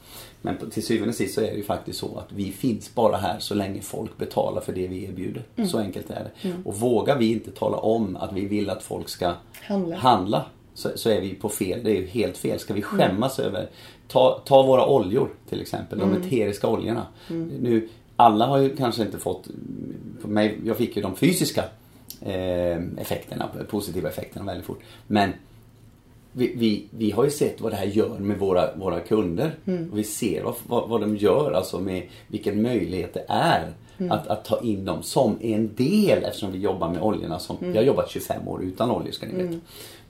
Men 0.43 0.71
till 0.71 0.83
syvende 0.87 1.09
och 1.09 1.15
sist 1.15 1.35
så 1.35 1.41
är 1.41 1.51
det 1.51 1.57
ju 1.57 1.63
faktiskt 1.65 1.99
så 1.99 2.19
att 2.19 2.33
vi 2.33 2.53
finns 2.53 2.95
bara 2.95 3.17
här 3.17 3.39
så 3.39 3.55
länge 3.55 3.81
folk 3.81 4.17
betalar 4.19 4.61
för 4.61 4.73
det 4.73 4.87
vi 4.87 5.05
erbjuder. 5.05 5.43
Så 5.67 5.79
enkelt 5.79 6.11
är 6.11 6.29
det. 6.43 6.53
Och 6.65 6.75
vågar 6.77 7.19
vi 7.19 7.33
inte 7.33 7.51
tala 7.51 7.77
om 7.77 8.17
att 8.17 8.33
vi 8.33 8.45
vill 8.47 8.71
att 8.71 8.83
folk 8.83 9.09
ska 9.09 9.33
Handla. 9.63 9.97
handla 9.97 10.45
så, 10.75 10.89
så 10.95 11.11
är 11.11 11.21
vi 11.21 11.35
på 11.35 11.49
fel. 11.49 11.81
Det 11.85 11.91
är 11.91 11.95
ju 12.01 12.07
helt 12.07 12.37
fel. 12.37 12.59
Ska 12.59 12.75
vi 12.75 12.83
skämmas 12.83 13.39
över... 13.39 13.69
Ta, 14.09 14.43
ta 14.45 14.63
våra 14.63 14.87
oljor 14.87 15.29
till 15.49 15.61
exempel. 15.61 15.99
De 15.99 16.13
eteriska 16.15 16.69
oljorna. 16.69 17.07
Nu, 17.61 17.89
alla 18.17 18.47
har 18.47 18.59
ju 18.59 18.77
kanske 18.77 19.03
inte 19.03 19.19
fått... 19.19 19.49
Mig, 20.23 20.59
jag 20.65 20.77
fick 20.77 20.97
ju 20.97 21.03
de 21.03 21.17
fysiska 21.17 21.65
eh, 22.21 22.77
effekterna, 22.99 23.49
positiva 23.71 24.09
effekterna 24.09 24.45
väldigt 24.45 24.67
fort. 24.67 24.81
Men 25.07 25.33
vi, 26.33 26.55
vi, 26.57 26.87
vi 26.91 27.11
har 27.11 27.25
ju 27.25 27.31
sett 27.31 27.61
vad 27.61 27.73
det 27.73 27.77
här 27.77 27.87
gör 27.87 28.19
med 28.19 28.39
våra, 28.39 28.77
våra 28.77 29.01
kunder. 29.01 29.55
Och 29.93 29.99
vi 29.99 30.05
ser 30.05 30.43
vad, 30.43 30.55
vad, 30.67 30.89
vad 30.89 31.01
de 31.01 31.17
gör, 31.17 31.53
alltså 31.53 31.81
med 31.81 32.03
vilken 32.29 32.63
möjlighet 32.63 33.15
det 33.15 33.25
är 33.29 33.73
att, 34.11 34.27
att 34.27 34.45
ta 34.45 34.61
in 34.61 34.85
dem 34.85 35.03
som 35.03 35.39
en 35.41 35.75
del 35.75 36.25
eftersom 36.25 36.53
vi 36.53 36.59
jobbar 36.59 36.89
med 36.89 37.03
oljorna. 37.03 37.39
Som, 37.39 37.57
Jag 37.61 37.77
har 37.77 37.87
jobbat 37.87 38.11
25 38.11 38.49
år 38.49 38.63
utan 38.63 38.91
oljor 38.91 39.13
ska 39.13 39.27
ni 39.27 39.33
veta. 39.43 39.59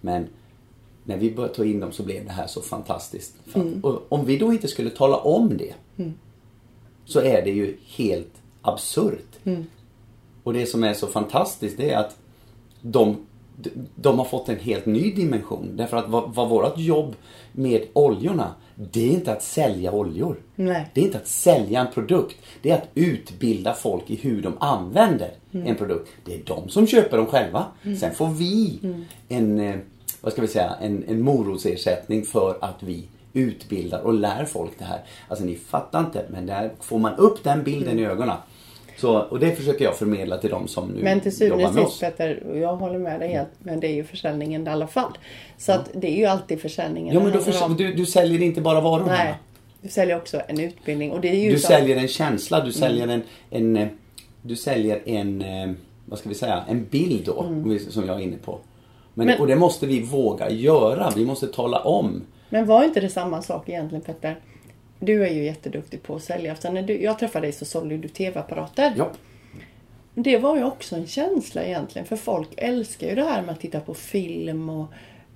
Men 0.00 0.26
när 1.04 1.16
vi 1.16 1.34
började 1.34 1.54
ta 1.54 1.64
in 1.64 1.80
dem 1.80 1.92
så 1.92 2.02
blev 2.02 2.24
det 2.24 2.32
här 2.32 2.46
så 2.46 2.60
fantastiskt. 2.60 3.34
Och 3.82 4.02
om 4.08 4.26
vi 4.26 4.38
då 4.38 4.52
inte 4.52 4.68
skulle 4.68 4.90
tala 4.90 5.16
om 5.16 5.56
det 5.56 5.74
så 7.04 7.20
är 7.20 7.42
det 7.42 7.50
ju 7.50 7.76
helt 7.86 8.32
absurt. 8.62 9.38
Och 10.42 10.52
det 10.52 10.66
som 10.66 10.84
är 10.84 10.94
så 10.94 11.06
fantastiskt 11.06 11.76
det 11.76 11.90
är 11.90 11.98
att 11.98 12.16
de, 12.80 13.16
de 13.94 14.18
har 14.18 14.24
fått 14.24 14.48
en 14.48 14.58
helt 14.58 14.86
ny 14.86 15.12
dimension. 15.12 15.76
Därför 15.76 15.96
att 15.96 16.08
vad, 16.08 16.34
vad 16.34 16.48
vårt 16.48 16.78
jobb 16.78 17.14
med 17.52 17.82
oljorna, 17.92 18.54
det 18.74 19.08
är 19.08 19.12
inte 19.12 19.32
att 19.32 19.42
sälja 19.42 19.92
oljor. 19.92 20.36
Nej. 20.54 20.90
Det 20.94 21.00
är 21.00 21.04
inte 21.04 21.18
att 21.18 21.28
sälja 21.28 21.80
en 21.80 21.92
produkt. 21.92 22.36
Det 22.62 22.70
är 22.70 22.74
att 22.74 22.88
utbilda 22.94 23.74
folk 23.74 24.10
i 24.10 24.16
hur 24.16 24.42
de 24.42 24.54
använder 24.60 25.30
en 25.52 25.76
produkt. 25.76 26.10
Det 26.24 26.34
är 26.34 26.40
de 26.44 26.68
som 26.68 26.86
köper 26.86 27.16
dem 27.16 27.26
själva. 27.26 27.64
Sen 28.00 28.14
får 28.14 28.28
vi 28.28 28.80
en, 29.28 29.60
eh, 29.60 29.76
vad 30.20 30.32
ska 30.32 30.42
vi 30.42 30.48
säga, 30.48 30.74
en, 30.80 31.04
en 31.08 31.22
morotsersättning 31.22 32.24
för 32.24 32.58
att 32.60 32.82
vi 32.82 33.04
utbildar 33.34 34.00
och 34.00 34.14
lär 34.14 34.44
folk 34.44 34.72
det 34.78 34.84
här. 34.84 35.00
Alltså 35.28 35.44
ni 35.44 35.54
fattar 35.56 36.00
inte, 36.00 36.24
men 36.28 36.46
där 36.46 36.70
får 36.80 36.98
man 36.98 37.14
upp 37.14 37.44
den 37.44 37.62
bilden 37.64 37.98
i 37.98 38.04
ögonen. 38.06 38.36
Så, 38.98 39.18
och 39.18 39.38
det 39.40 39.52
försöker 39.56 39.84
jag 39.84 39.96
förmedla 39.96 40.38
till 40.38 40.50
de 40.50 40.68
som 40.68 40.88
nu 40.88 41.02
Men 41.02 41.20
till 41.20 41.36
syvende 41.36 41.62
jobbar 41.64 41.82
och 41.82 41.90
sist 41.92 42.20
och 42.50 42.58
jag 42.58 42.76
håller 42.76 42.98
med 42.98 43.20
dig 43.20 43.28
helt, 43.32 43.48
men 43.58 43.80
det 43.80 43.86
är 43.86 43.94
ju 43.94 44.04
försäljningen 44.04 44.66
i 44.66 44.70
alla 44.70 44.86
fall. 44.86 45.12
Så 45.58 45.72
att 45.72 45.90
det 45.94 46.06
är 46.08 46.16
ju 46.16 46.24
alltid 46.26 46.60
försäljningen 46.60 47.14
Ja 47.14 47.20
men 47.20 47.32
då 47.32 47.40
försöker, 47.40 47.66
om. 47.66 47.76
du, 47.76 47.92
du 47.94 48.06
säljer 48.06 48.42
inte 48.42 48.60
bara 48.60 48.80
varorna. 48.80 49.06
Nej. 49.12 49.34
Du 49.82 49.88
säljer 49.88 50.16
också 50.16 50.40
en 50.48 50.60
utbildning 50.60 51.12
och 51.12 51.20
det 51.20 51.28
är 51.28 51.34
ju 51.44 51.50
Du 51.50 51.58
så- 51.58 51.66
säljer 51.66 51.96
en 51.96 52.08
känsla, 52.08 52.60
du 52.64 52.72
säljer 52.72 53.08
en, 53.08 53.22
en 53.50 53.76
eh, 53.76 53.88
du 54.42 54.56
säljer 54.56 55.02
en, 55.04 55.42
eh, 55.42 55.70
vad 56.06 56.18
ska 56.18 56.28
vi 56.28 56.34
säga, 56.34 56.64
en 56.68 56.84
bild 56.90 57.22
då, 57.26 57.46
vi- 57.66 57.78
som 57.78 58.06
jag 58.06 58.16
är 58.20 58.24
inne 58.24 58.36
på. 58.36 58.58
Men, 59.14 59.26
Men- 59.26 59.40
och 59.40 59.46
det 59.46 59.56
måste 59.56 59.86
vi 59.86 60.00
våga 60.02 60.50
göra, 60.50 61.12
vi 61.16 61.24
måste 61.24 61.46
tala 61.46 61.78
om. 61.80 62.22
Men 62.54 62.66
var 62.66 62.84
inte 62.84 63.00
det 63.00 63.08
samma 63.08 63.42
sak 63.42 63.68
egentligen 63.68 64.04
Petter? 64.04 64.36
Du 64.98 65.24
är 65.24 65.30
ju 65.30 65.44
jätteduktig 65.44 66.02
på 66.02 66.16
att 66.16 66.22
sälja. 66.22 66.54
För 66.54 66.70
när 66.70 66.82
du, 66.82 67.02
jag 67.02 67.18
träffade 67.18 67.46
dig 67.46 67.52
så 67.52 67.64
sålde 67.64 67.96
du 67.96 68.08
TV-apparater. 68.08 68.94
Ja, 68.96 69.10
Det 70.14 70.38
var 70.38 70.56
ju 70.56 70.64
också 70.64 70.96
en 70.96 71.06
känsla 71.06 71.64
egentligen. 71.64 72.06
För 72.06 72.16
folk 72.16 72.48
älskar 72.56 73.06
ju 73.08 73.14
det 73.14 73.22
här 73.22 73.42
med 73.42 73.52
att 73.52 73.60
titta 73.60 73.80
på 73.80 73.94
film 73.94 74.70
och 74.70 74.86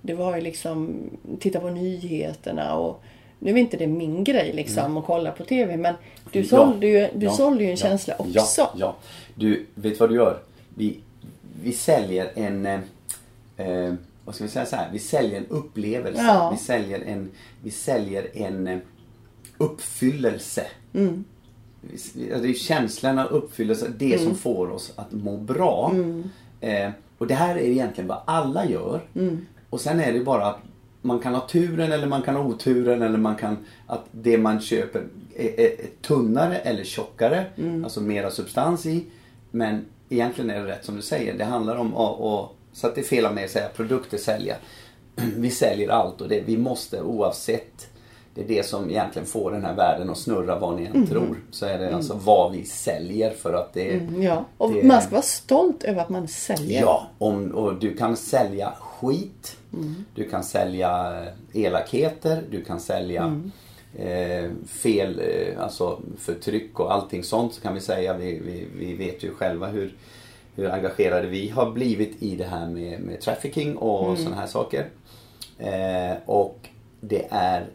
det 0.03 0.15
var 0.15 0.37
ju 0.37 0.43
liksom 0.43 0.97
titta 1.41 1.61
på 1.61 1.71
nyheterna 1.71 2.75
och 2.75 3.03
nu 3.39 3.51
är 3.51 3.57
inte 3.57 3.77
det 3.77 3.87
min 3.87 4.25
grej 4.25 4.53
liksom 4.53 4.97
att 4.97 5.07
kolla 5.07 5.31
på 5.31 5.45
TV 5.45 5.77
men 5.77 5.95
du 6.33 6.39
Mm. 6.39 6.49
Ja, 6.51 6.57
sålde 6.57 6.87
ju, 6.87 7.09
du 7.15 7.27
ja, 7.27 7.33
sålde 7.33 7.65
ju 7.65 7.71
en 7.71 7.77
ja, 7.77 7.89
känsla 7.89 8.15
också. 8.19 8.61
Ja, 8.61 8.73
ja. 8.77 8.97
Du, 9.35 9.67
vet 9.75 10.01
vad 10.01 10.11
du 10.11 10.15
gör? 10.15 10.39
Vi, 10.75 10.99
vi 11.63 11.73
säljer 11.73 12.31
en, 12.35 12.67
eh, 12.67 12.81
eh, 13.57 13.95
vad 14.29 14.35
ska 14.35 14.45
vi 14.45 14.51
säga 14.51 14.67
så 14.67 14.77
här? 14.77 14.89
Vi 14.93 14.99
säljer 14.99 15.39
en 15.39 15.47
upplevelse. 15.47 16.23
Ja. 16.23 16.51
Vi 16.51 16.59
säljer 16.59 17.01
en, 17.01 17.31
vi 17.63 17.71
säljer 17.71 18.31
en 18.35 18.67
eh, 18.67 18.79
uppfyllelse. 19.59 20.67
Mm. 20.95 21.25
Det 22.15 22.49
är 22.49 22.55
känslan 22.55 23.19
av 23.19 23.27
uppfyllelse, 23.27 23.93
det 23.99 24.15
Mm. 24.15 24.27
som 24.27 24.35
får 24.35 24.71
oss 24.71 24.93
att 24.97 25.13
må 25.13 25.37
bra. 25.37 25.93
Eh, 26.61 26.91
och 27.19 27.27
det 27.27 27.35
här 27.35 27.57
är 27.57 27.61
egentligen 27.61 28.09
vad 28.09 28.19
alla 28.25 28.67
gör. 28.67 29.01
Mm. 29.15 29.47
Och 29.71 29.81
sen 29.81 30.01
är 30.01 30.13
det 30.13 30.21
bara 30.21 30.47
att 30.47 30.59
man 31.03 31.19
kan 31.19 31.35
ha 31.35 31.49
turen 31.49 31.93
eller 31.93 32.07
man 32.07 32.23
kan 32.23 32.35
ha 32.35 32.43
oturen 32.43 33.03
eller 33.03 33.19
man 33.19 33.37
kan 33.37 33.57
att 33.87 34.05
det 34.13 34.39
man 34.39 34.61
köper 34.61 35.07
är, 35.37 35.61
är, 35.61 35.71
tunnare 36.03 36.59
eller 36.59 36.85
tjockare. 36.85 37.45
Mm. 37.57 37.85
Alltså 37.85 38.01
mera 38.01 38.31
substans 38.31 38.87
i. 38.87 39.05
Men 39.51 39.85
egentligen 40.09 40.51
är 40.51 40.61
det 40.61 40.67
rätt 40.67 40.85
som 40.85 40.97
du 40.97 41.03
säger. 41.03 41.39
Det 41.39 41.45
handlar 41.45 41.77
om 41.77 41.97
att 41.97 42.58
så 42.73 42.87
att 42.87 42.95
det 42.95 43.01
är 43.01 43.05
fel 43.05 43.27
av 43.27 43.35
mig 43.35 43.45
att 43.45 43.51
säga 43.51 43.69
produkter 43.69 44.19
sälja. 44.19 44.57
Vi 45.37 45.51
säljer 45.51 45.89
allt 45.89 46.21
och 46.21 46.29
det, 46.29 46.41
vi 46.41 46.57
måste 46.57 47.03
oavsett 47.03 47.89
det 48.35 48.45
är 48.45 48.49
det 48.49 48.67
som 48.67 48.91
egentligen 48.91 49.27
får 49.27 49.51
den 49.53 49.65
här 49.65 49.75
världen 49.75 50.11
att 50.11 50.19
snurra 50.19 50.59
vad 50.59 50.77
ni 50.77 50.85
än 50.87 51.07
tror. 51.07 51.41
Så 51.51 51.67
är 51.67 51.79
det 51.79 51.95
alltså 51.95 52.15
vad 52.25 52.53
vi 52.53 52.65
säljer 52.65 53.31
för 53.31 53.53
att 53.55 53.73
det 53.75 53.91
Mm, 53.95 54.23
ja. 54.23 54.45
Och 54.59 54.73
det- 54.73 54.83
man 54.83 55.01
ska 55.03 55.11
vara 55.11 55.23
stolt 55.23 55.85
över 55.85 56.01
att 56.03 56.09
man 56.09 56.29
säljer. 56.29 56.81
Ja, 56.81 57.07
om, 57.19 57.51
och 57.55 57.75
du 57.75 57.97
kan 57.97 58.17
sälja 58.17 58.73
skit. 58.81 59.57
Du 60.15 60.29
kan 60.29 60.45
sälja 60.45 61.23
eh, 61.55 61.63
elakheter. 61.65 62.43
Du 62.51 62.65
kan 62.65 62.81
sälja 62.81 63.41
eh, 63.95 64.51
fel, 64.69 65.21
eh, 65.21 65.63
alltså 65.63 66.01
förtryck 66.19 66.81
och 66.81 66.93
allting 66.95 67.25
sånt 67.25 67.55
så 67.55 67.61
kan 67.61 67.75
vi 67.75 67.81
säga. 67.81 68.15
Vi, 68.17 68.39
vi, 68.47 68.67
vi 68.79 68.95
vet 68.95 69.23
ju 69.25 69.35
själva 69.35 69.67
hur, 69.67 69.95
hur 70.59 70.71
engagerade 70.71 71.27
vi 71.29 71.49
har 71.49 71.71
blivit 71.71 72.23
i 72.23 72.37
det 72.37 72.45
här 72.45 72.67
med, 72.67 73.01
med 73.01 73.21
trafficking 73.21 73.77
och 73.77 74.05
Mm. 74.07 74.17
sådana 74.17 74.37
här 74.37 74.47
saker. 74.47 74.87
Eh, 75.59 76.17
och 76.27 76.59
det 77.01 77.27
är, 77.31 77.67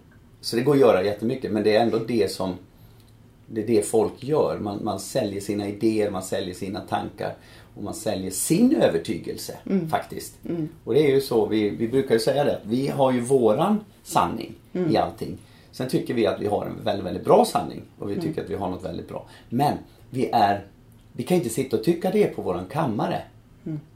så 0.41 0.55
det 0.55 0.61
går 0.61 0.73
att 0.73 0.79
göra 0.79 1.03
jättemycket 1.03 1.51
men 1.51 1.63
det 1.63 1.75
är 1.75 1.81
ändå 1.83 1.97
det 1.97 2.31
som 2.31 2.53
det 3.47 3.61
är 3.63 3.67
det 3.67 3.85
folk 3.85 4.13
gör. 4.23 4.57
Man, 4.61 4.79
man 4.83 4.99
säljer 4.99 5.41
sina 5.41 5.67
idéer, 5.67 6.09
man 6.11 6.23
säljer 6.23 6.53
sina 6.55 6.79
tankar 6.79 7.33
och 7.75 7.83
man 7.83 7.93
säljer 7.93 8.31
sin 8.31 8.75
övertygelse 8.75 9.57
faktiskt. 9.89 10.33
Och 10.83 10.93
det 10.93 10.99
är 10.99 11.15
ju 11.15 11.21
så, 11.21 11.45
vi, 11.45 11.69
vi 11.69 11.87
brukar 11.87 12.13
ju 12.15 12.19
säga 12.19 12.43
det, 12.43 12.59
vi 12.63 12.87
har 12.87 13.11
ju 13.11 13.19
våran 13.19 13.79
sanning 14.03 14.53
i 14.89 14.97
allting. 14.97 15.37
Sen 15.71 15.89
tycker 15.89 16.13
vi 16.13 16.27
att 16.27 16.41
vi 16.41 16.47
har 16.47 16.65
en 16.65 16.83
väldigt, 16.83 17.05
väldigt 17.05 17.25
bra 17.25 17.45
sanning 17.45 17.81
och 17.99 18.09
vi 18.11 18.21
tycker 18.21 18.43
att 18.43 18.49
vi 18.49 18.55
har 18.55 18.69
något 18.69 18.85
väldigt 18.85 19.07
bra. 19.09 19.25
Men 19.49 19.77
vi 20.09 20.29
är, 20.33 20.63
vi 21.13 21.23
kan 21.23 21.37
inte 21.37 21.49
sitta 21.49 21.77
och 21.77 21.83
tycka 21.83 22.11
det 22.11 22.27
på 22.27 22.41
våran 22.41 22.65
kammare. 22.65 23.21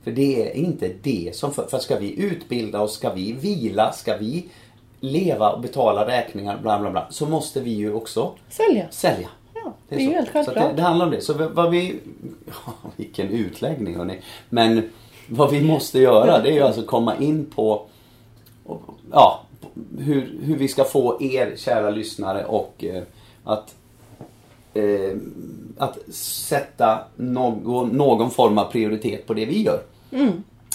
För 0.04 0.12
det 0.12 0.50
är 0.50 0.56
inte 0.56 0.92
det 1.04 1.36
som, 1.36 1.52
för, 1.54 1.68
för 1.68 1.80
ska 1.80 2.00
vi 2.00 2.20
utbilda 2.24 2.82
oss, 2.82 2.94
ska 2.94 3.14
vi 3.14 3.32
vila, 3.32 3.92
ska 3.92 4.18
vi 4.18 4.46
leva 5.00 5.52
och 5.52 5.62
betala 5.62 6.08
räkningar, 6.08 6.58
bla 6.62 6.80
bla 6.80 6.92
bla, 6.92 7.08
så 7.10 7.26
måste 7.26 7.60
vi 7.62 7.70
ju 7.72 7.94
också 7.94 8.32
Sälja. 8.50 8.86
sälja. 8.90 9.30
Ja, 9.54 9.74
det 9.90 9.96
är 9.96 10.00
ju 10.00 10.08
så. 10.08 10.14
helt 10.14 10.30
självklart. 10.30 10.70
det, 10.70 10.74
det 10.76 10.82
handlar 10.82 11.06
om 11.06 11.12
det. 11.12 11.22
Så 11.22 11.34
vad- 11.34 11.72
vi... 11.72 12.00
Ja, 12.66 12.74
vilken 12.96 13.30
utläggning 13.30 13.96
hörni. 13.96 14.20
Men 14.50 14.90
vad 15.30 15.52
vi 15.52 15.62
måste 15.62 16.00
göra 16.00 16.40
det 16.42 16.50
är 16.50 16.54
ju 16.54 16.62
alltså 16.62 16.82
komma 16.82 17.18
in 17.18 17.46
på 17.46 17.86
ja, 19.12 19.42
hur, 19.98 20.40
hur 20.42 20.58
vi 20.58 20.68
ska 20.68 20.84
få 20.84 21.22
er 21.22 21.54
kära 21.58 21.90
lyssnare 21.90 22.46
och 22.46 22.84
eh, 22.84 23.04
att 23.44 23.76
eh, 24.78 25.18
att 25.78 25.98
sätta 26.14 27.00
någon, 27.16 27.90
någon 27.90 28.32
form 28.32 28.58
av 28.58 28.72
prioritet 28.72 29.28
på 29.28 29.34
det 29.34 29.46
vi 29.46 29.62
gör. 29.62 29.82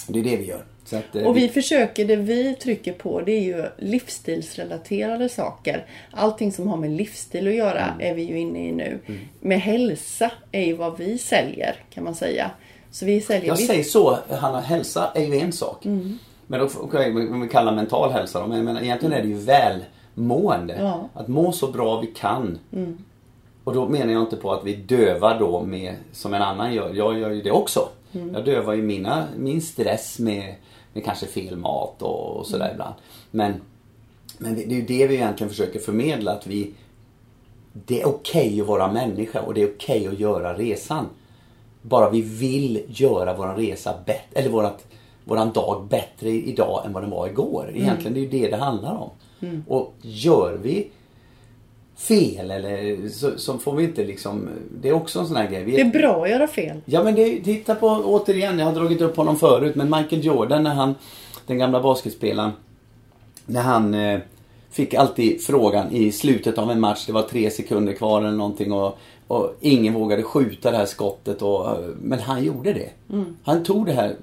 Det 0.07 0.19
är 0.19 0.23
det 0.23 0.37
vi 0.37 0.45
gör. 0.45 0.65
Att, 0.85 0.93
eh, 0.93 0.99
Mm. 1.13 1.27
Och 1.27 1.37
vi 1.37 1.49
försöker, 1.49 2.05
det 2.05 2.15
vi 2.15 2.55
trycker 2.55 2.93
på 2.93 3.21
det 3.21 3.31
är 3.31 3.41
ju 3.41 3.65
livsstilsrelaterade 3.77 5.29
saker. 5.29 5.85
Allting 6.11 6.51
som 6.51 6.67
har 6.67 6.77
med 6.77 6.91
livsstil 6.91 7.47
att 7.47 7.53
göra 7.53 7.85
Mm. 7.85 8.11
är 8.11 8.13
vi 8.13 8.21
ju 8.23 8.39
inne 8.39 8.67
i 8.67 8.71
nu. 8.71 8.99
Med 9.39 9.59
hälsa 9.61 10.31
är 10.51 10.65
ju 10.65 10.73
vad 10.73 10.97
vi 10.97 11.17
säljer 11.17 11.75
kan 11.93 12.03
man 12.03 12.15
säga. 12.15 12.51
Så 12.91 13.05
vi 13.05 13.21
säljer 13.21 13.47
Jag 13.47 13.59
säger 13.59 13.83
så, 13.83 14.17
Hanna, 14.29 14.61
hälsa 14.61 15.11
är 15.15 15.25
ju 15.25 15.39
en 15.39 15.51
sak. 15.51 15.85
Mm. 15.85 16.17
Men 16.47 16.59
då 16.59 16.65
okay, 16.65 17.11
om 17.11 17.41
vi 17.41 17.47
kallar 17.47 17.75
mental 17.75 18.11
hälsa 18.11 18.39
då, 18.39 18.47
men, 18.47 18.65
men 18.65 18.77
egentligen 18.83 19.13
är 19.13 19.21
det 19.21 19.27
ju 19.27 19.37
välmående. 20.15 20.75
Ja. 20.79 20.93
Mm. 20.93 21.05
Att 21.13 21.27
må 21.27 21.51
så 21.51 21.67
bra 21.71 21.99
vi 21.99 22.07
kan. 22.07 22.59
Och 23.63 23.73
då 23.73 23.89
menar 23.89 24.13
jag 24.13 24.21
inte 24.21 24.35
på 24.35 24.51
att 24.51 24.63
vi 24.63 24.75
dövar 24.75 25.39
då 25.39 25.61
med, 25.61 25.95
som 26.11 26.33
en 26.33 26.41
annan 26.41 26.73
gör. 26.73 26.93
Jag 26.93 27.19
gör 27.19 27.29
ju 27.29 27.41
det 27.41 27.51
också. 27.51 27.89
Mm. 28.13 28.33
Jag 28.33 28.45
dövar 28.45 28.73
ju 28.73 28.81
mina, 28.81 29.27
min 29.37 29.61
stress 29.61 30.19
med, 30.19 30.55
med 30.93 31.05
kanske 31.05 31.25
fel 31.25 31.57
mat 31.57 32.01
och, 32.01 32.37
och 32.37 32.45
sådär 32.47 32.65
Mm. 32.65 32.73
ibland. 32.75 32.95
Men, 33.31 33.53
men 34.37 34.55
det, 34.55 34.65
det 34.65 34.75
är 34.75 34.79
ju 34.79 34.85
det 34.85 35.07
vi 35.07 35.15
egentligen 35.15 35.49
försöker 35.49 35.79
förmedla. 35.79 36.31
Att 36.31 36.47
vi, 36.47 36.73
det 37.73 38.01
är 38.01 38.07
okej 38.07 38.61
att 38.61 38.67
vara 38.67 38.91
människa 38.91 39.41
och 39.41 39.53
det 39.53 39.61
är 39.61 39.71
okej 39.75 40.07
att 40.07 40.19
göra 40.19 40.53
resan. 40.53 41.05
Bara 41.81 42.09
vi 42.09 42.21
vill 42.21 42.83
göra 42.87 43.33
våran 43.37 43.55
resa 43.55 43.93
bättre, 44.05 44.39
eller 44.39 44.49
vårat, 44.49 44.85
våran 45.23 45.51
dag 45.51 45.87
bättre 45.89 46.29
idag 46.29 46.83
än 46.85 46.93
vad 46.93 47.03
den 47.03 47.09
var 47.09 47.27
igår. 47.27 47.71
Egentligen 47.75 48.13
det 48.13 48.19
är 48.19 48.21
ju 48.21 48.29
det 48.29 48.49
det 48.49 48.57
handlar 48.57 48.95
om. 48.95 49.09
Och 49.67 49.93
gör 50.01 50.59
vi 50.63 50.89
fel 51.97 52.51
eller 52.51 53.09
så, 53.09 53.31
så 53.37 53.57
får 53.57 53.75
vi 53.75 53.83
inte 53.83 54.03
liksom, 54.03 54.49
det 54.81 54.89
är 54.89 54.93
också 54.93 55.19
en 55.19 55.27
sån 55.27 55.35
här 55.35 55.47
grej. 55.47 55.63
Vi 55.63 55.71
Det 55.71 55.81
är 55.81 55.85
bra 55.85 56.23
att 56.23 56.29
göra 56.29 56.47
fel. 56.47 56.81
Ja 56.85 57.03
men 57.03 57.15
det, 57.15 57.39
titta 57.43 57.75
på, 57.75 57.87
återigen, 57.87 58.59
jag 58.59 58.65
har 58.65 58.73
dragit 58.73 59.01
upp 59.01 59.17
honom 59.17 59.35
förut, 59.35 59.75
men 59.75 59.89
Michael 59.89 60.25
Jordan 60.25 60.63
när 60.63 60.73
han, 60.73 60.95
den 61.47 61.57
gamla 61.57 61.81
basketspelaren, 61.81 62.51
när 63.45 63.61
han 63.61 63.93
eh, 63.93 64.19
fick 64.71 64.93
alltid 64.93 65.41
frågan 65.41 65.91
i 65.91 66.11
slutet 66.11 66.57
av 66.57 66.71
en 66.71 66.79
match, 66.79 67.05
det 67.05 67.13
var 67.13 67.21
tre 67.21 67.51
sekunder 67.51 67.93
kvar 67.93 68.21
eller 68.21 68.37
någonting 68.37 68.71
och, 68.71 68.97
och 69.27 69.55
ingen 69.59 69.93
vågade 69.93 70.23
skjuta 70.23 70.71
det 70.71 70.77
här 70.77 70.85
skottet 70.85 71.41
och, 71.41 71.69
eh, 71.69 71.77
men 72.01 72.19
han 72.19 72.43
gjorde 72.43 72.73
det. 72.73 72.89
Han 73.43 73.63
tog 73.63 73.85
det 73.85 73.93
här 73.93 74.15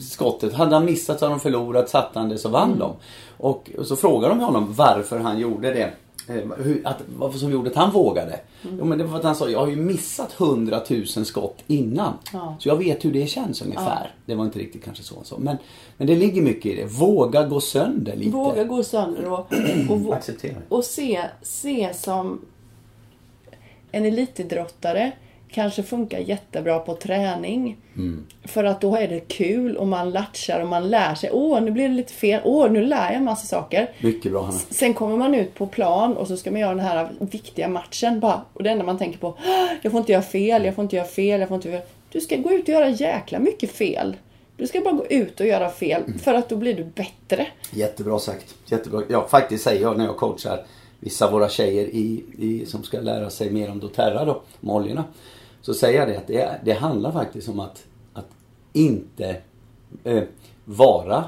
skottet, 0.00 0.54
hade 0.54 0.74
han 0.74 0.84
missat 0.84 1.18
så 1.18 1.24
hade 1.24 1.34
de 1.34 1.40
förlorat, 1.40 1.88
satt 1.88 2.10
han 2.14 2.28
det 2.28 2.38
så 2.38 2.48
vann 2.48 2.78
de. 2.78 2.92
Och, 3.36 3.70
och 3.78 3.86
så 3.86 3.96
frågade 3.96 4.34
de 4.34 4.40
honom 4.40 4.72
varför 4.76 5.18
han 5.18 5.38
gjorde 5.38 5.72
det. 5.74 5.92
Eh, 6.28 6.34
Hur, 6.58 6.80
att, 6.84 7.02
vad 7.16 7.34
som 7.34 7.50
gjorde 7.52 7.70
att 7.70 7.76
han 7.76 7.90
vågade. 7.92 8.40
Jo, 8.78 8.84
men 8.84 8.98
det 8.98 9.04
var 9.04 9.10
för 9.10 9.18
att 9.18 9.24
han 9.24 9.34
sa, 9.36 9.48
jag 9.48 9.58
har 9.58 9.68
ju 9.68 9.76
missat 9.76 10.32
hundratusen 10.32 11.24
skott 11.24 11.62
innan. 11.66 12.12
Ja. 12.32 12.56
Så 12.60 12.68
jag 12.68 12.76
vet 12.76 13.04
hur 13.04 13.12
det 13.12 13.26
känns 13.26 13.62
ungefär. 13.62 14.14
Det 14.26 14.34
var 14.34 14.44
inte 14.44 14.58
riktigt 14.58 14.84
kanske 14.84 15.02
så. 15.02 15.14
så. 15.24 15.38
Men, 15.38 15.56
men 15.96 16.06
det 16.06 16.16
ligger 16.16 16.42
mycket 16.42 16.66
i 16.66 16.74
det. 16.74 16.84
Våga 16.84 17.46
gå 17.46 17.60
sönder 17.60 18.16
lite. 18.16 18.30
Våga 18.30 18.64
gå 18.64 18.82
sönder 18.82 19.32
och, 19.32 19.52
och, 19.90 20.14
Acceptera. 20.14 20.56
och 20.68 20.84
se, 20.84 21.22
se 21.42 21.94
som 21.94 22.40
en 23.92 24.04
elitidrottare 24.04 25.12
kanske 25.56 25.82
funkar 25.82 26.18
jättebra 26.18 26.78
på 26.78 26.94
träning. 26.94 27.76
Mm. 27.96 28.26
För 28.44 28.64
att 28.64 28.80
då 28.80 28.96
är 28.96 29.08
det 29.08 29.20
kul 29.20 29.76
och 29.76 29.86
man 29.86 30.10
latchar 30.10 30.60
och 30.60 30.68
man 30.68 30.90
lär 30.90 31.14
sig. 31.14 31.30
Åh, 31.32 31.60
nu 31.60 31.70
blir 31.70 31.88
det 31.88 31.94
lite 31.94 32.12
fel. 32.12 32.40
Åh, 32.44 32.70
nu 32.70 32.84
lär 32.84 33.04
jag 33.06 33.14
en 33.14 33.24
massa 33.24 33.46
saker. 33.46 33.90
Mycket 34.00 34.32
bra 34.32 34.42
Hanna. 34.42 34.58
Sen 34.70 34.94
kommer 34.94 35.16
man 35.16 35.34
ut 35.34 35.54
på 35.54 35.66
plan 35.66 36.16
och 36.16 36.28
så 36.28 36.36
ska 36.36 36.50
man 36.50 36.60
göra 36.60 36.74
den 36.74 36.84
här 36.84 37.08
viktiga 37.18 37.68
matchen 37.68 38.20
bara. 38.20 38.40
Och 38.52 38.62
det 38.62 38.70
enda 38.70 38.84
man 38.84 38.98
tänker 38.98 39.18
på, 39.18 39.28
"Ah, 39.28 39.68
jag 39.82 39.92
får 39.92 39.98
inte 40.00 40.12
göra 40.12 40.22
fel, 40.22 40.64
jag 40.64 40.74
får 40.74 40.82
inte 40.82 40.96
göra 40.96 41.06
fel, 41.06 41.40
jag 41.40 41.48
får 41.48 41.54
inte 41.54 41.70
göra... 41.70 41.82
Du 42.12 42.20
ska 42.20 42.36
gå 42.36 42.52
ut 42.52 42.62
och 42.62 42.68
göra 42.68 42.88
jäkla 42.88 43.38
mycket 43.38 43.70
fel. 43.70 44.16
Du 44.56 44.66
ska 44.66 44.80
bara 44.80 44.94
gå 44.94 45.06
ut 45.06 45.40
och 45.40 45.46
göra 45.46 45.70
fel 45.70 46.02
för 46.22 46.34
att 46.34 46.48
då 46.48 46.56
blir 46.56 46.74
du 46.74 46.84
bättre. 46.84 47.46
Jättebra 47.70 48.18
sagt. 48.18 48.54
Jättebra. 48.66 49.02
Ja, 49.08 49.26
faktiskt 49.30 49.64
säger 49.64 49.82
jag 49.82 49.98
när 49.98 50.04
jag 50.04 50.16
coachar 50.16 50.64
vissa 51.00 51.26
av 51.26 51.32
våra 51.32 51.48
tjejer 51.48 51.84
i, 51.86 52.24
i, 52.38 52.66
som 52.66 52.82
ska 52.82 53.00
lära 53.00 53.30
sig 53.30 53.50
mer 53.50 53.70
om 53.70 53.80
doTERRA 53.80 54.24
då, 54.24 54.42
om 54.60 54.70
oljorna. 54.70 55.04
Så 55.66 55.74
säger 55.74 55.98
jag 55.98 56.08
det 56.08 56.16
att 56.16 56.26
det, 56.26 56.60
det 56.64 56.72
handlar 56.72 57.12
faktiskt 57.12 57.48
om 57.48 57.60
att, 57.60 57.84
att 58.12 58.26
inte 58.72 59.36
eh, 60.04 60.22
vara 60.64 61.24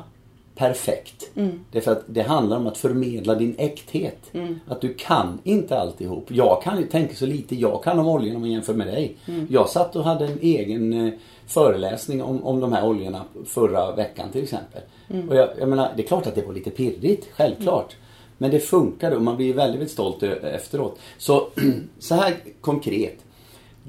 perfekt. 0.55 1.31
Det 1.73 1.79
är 1.79 1.83
för 1.83 1.93
att 1.93 2.05
det 2.07 2.23
handlar 2.23 2.57
om 2.57 2.67
att 2.67 2.79
förmedla 2.79 3.35
din 3.35 3.55
äkthet. 3.59 4.19
Att 4.67 4.81
du 4.81 4.95
kan 4.95 5.39
inte 5.45 5.79
alltihop. 5.79 6.25
Jag 6.29 6.63
kan 6.63 6.79
ju 6.79 6.87
tänka 6.87 7.15
så 7.15 7.27
lite 7.27 7.55
jag 7.57 7.83
kan 7.85 7.99
om 7.99 8.09
oljorna 8.09 8.35
om 8.37 8.41
man 8.41 8.51
jämför 8.51 8.75
med 8.75 8.87
dig. 8.87 9.17
Jag 9.51 9.69
satt 9.69 9.97
och 9.97 10.05
hade 10.05 10.27
en 10.27 10.39
egen 10.41 10.93
eh, 10.93 11.13
föreläsning 11.47 12.23
om, 12.23 12.45
om 12.45 12.61
de 12.61 12.73
här 12.73 12.87
oljorna 12.87 13.25
förra 13.47 13.95
veckan 13.95 14.29
till 14.33 14.43
exempel. 14.43 14.83
Och 15.29 15.37
jag, 15.37 15.49
jag 15.59 15.69
menar, 15.69 15.93
det 15.97 16.03
är 16.03 16.07
klart 16.07 16.27
att 16.27 16.35
det 16.35 16.47
var 16.47 16.55
lite 16.55 16.71
pirrigt, 16.71 17.27
självklart. 17.33 17.97
Men 18.39 18.51
det 18.51 18.61
funkade 18.61 19.17
och 19.17 19.23
man 19.23 19.37
blir 19.37 19.55
väldigt, 19.55 19.91
stolt 19.91 20.23
ö- 20.23 20.49
efteråt. 20.55 20.99
Så, 21.19 21.49
så 21.99 22.15
här 22.15 22.35
konkret. 22.61 23.25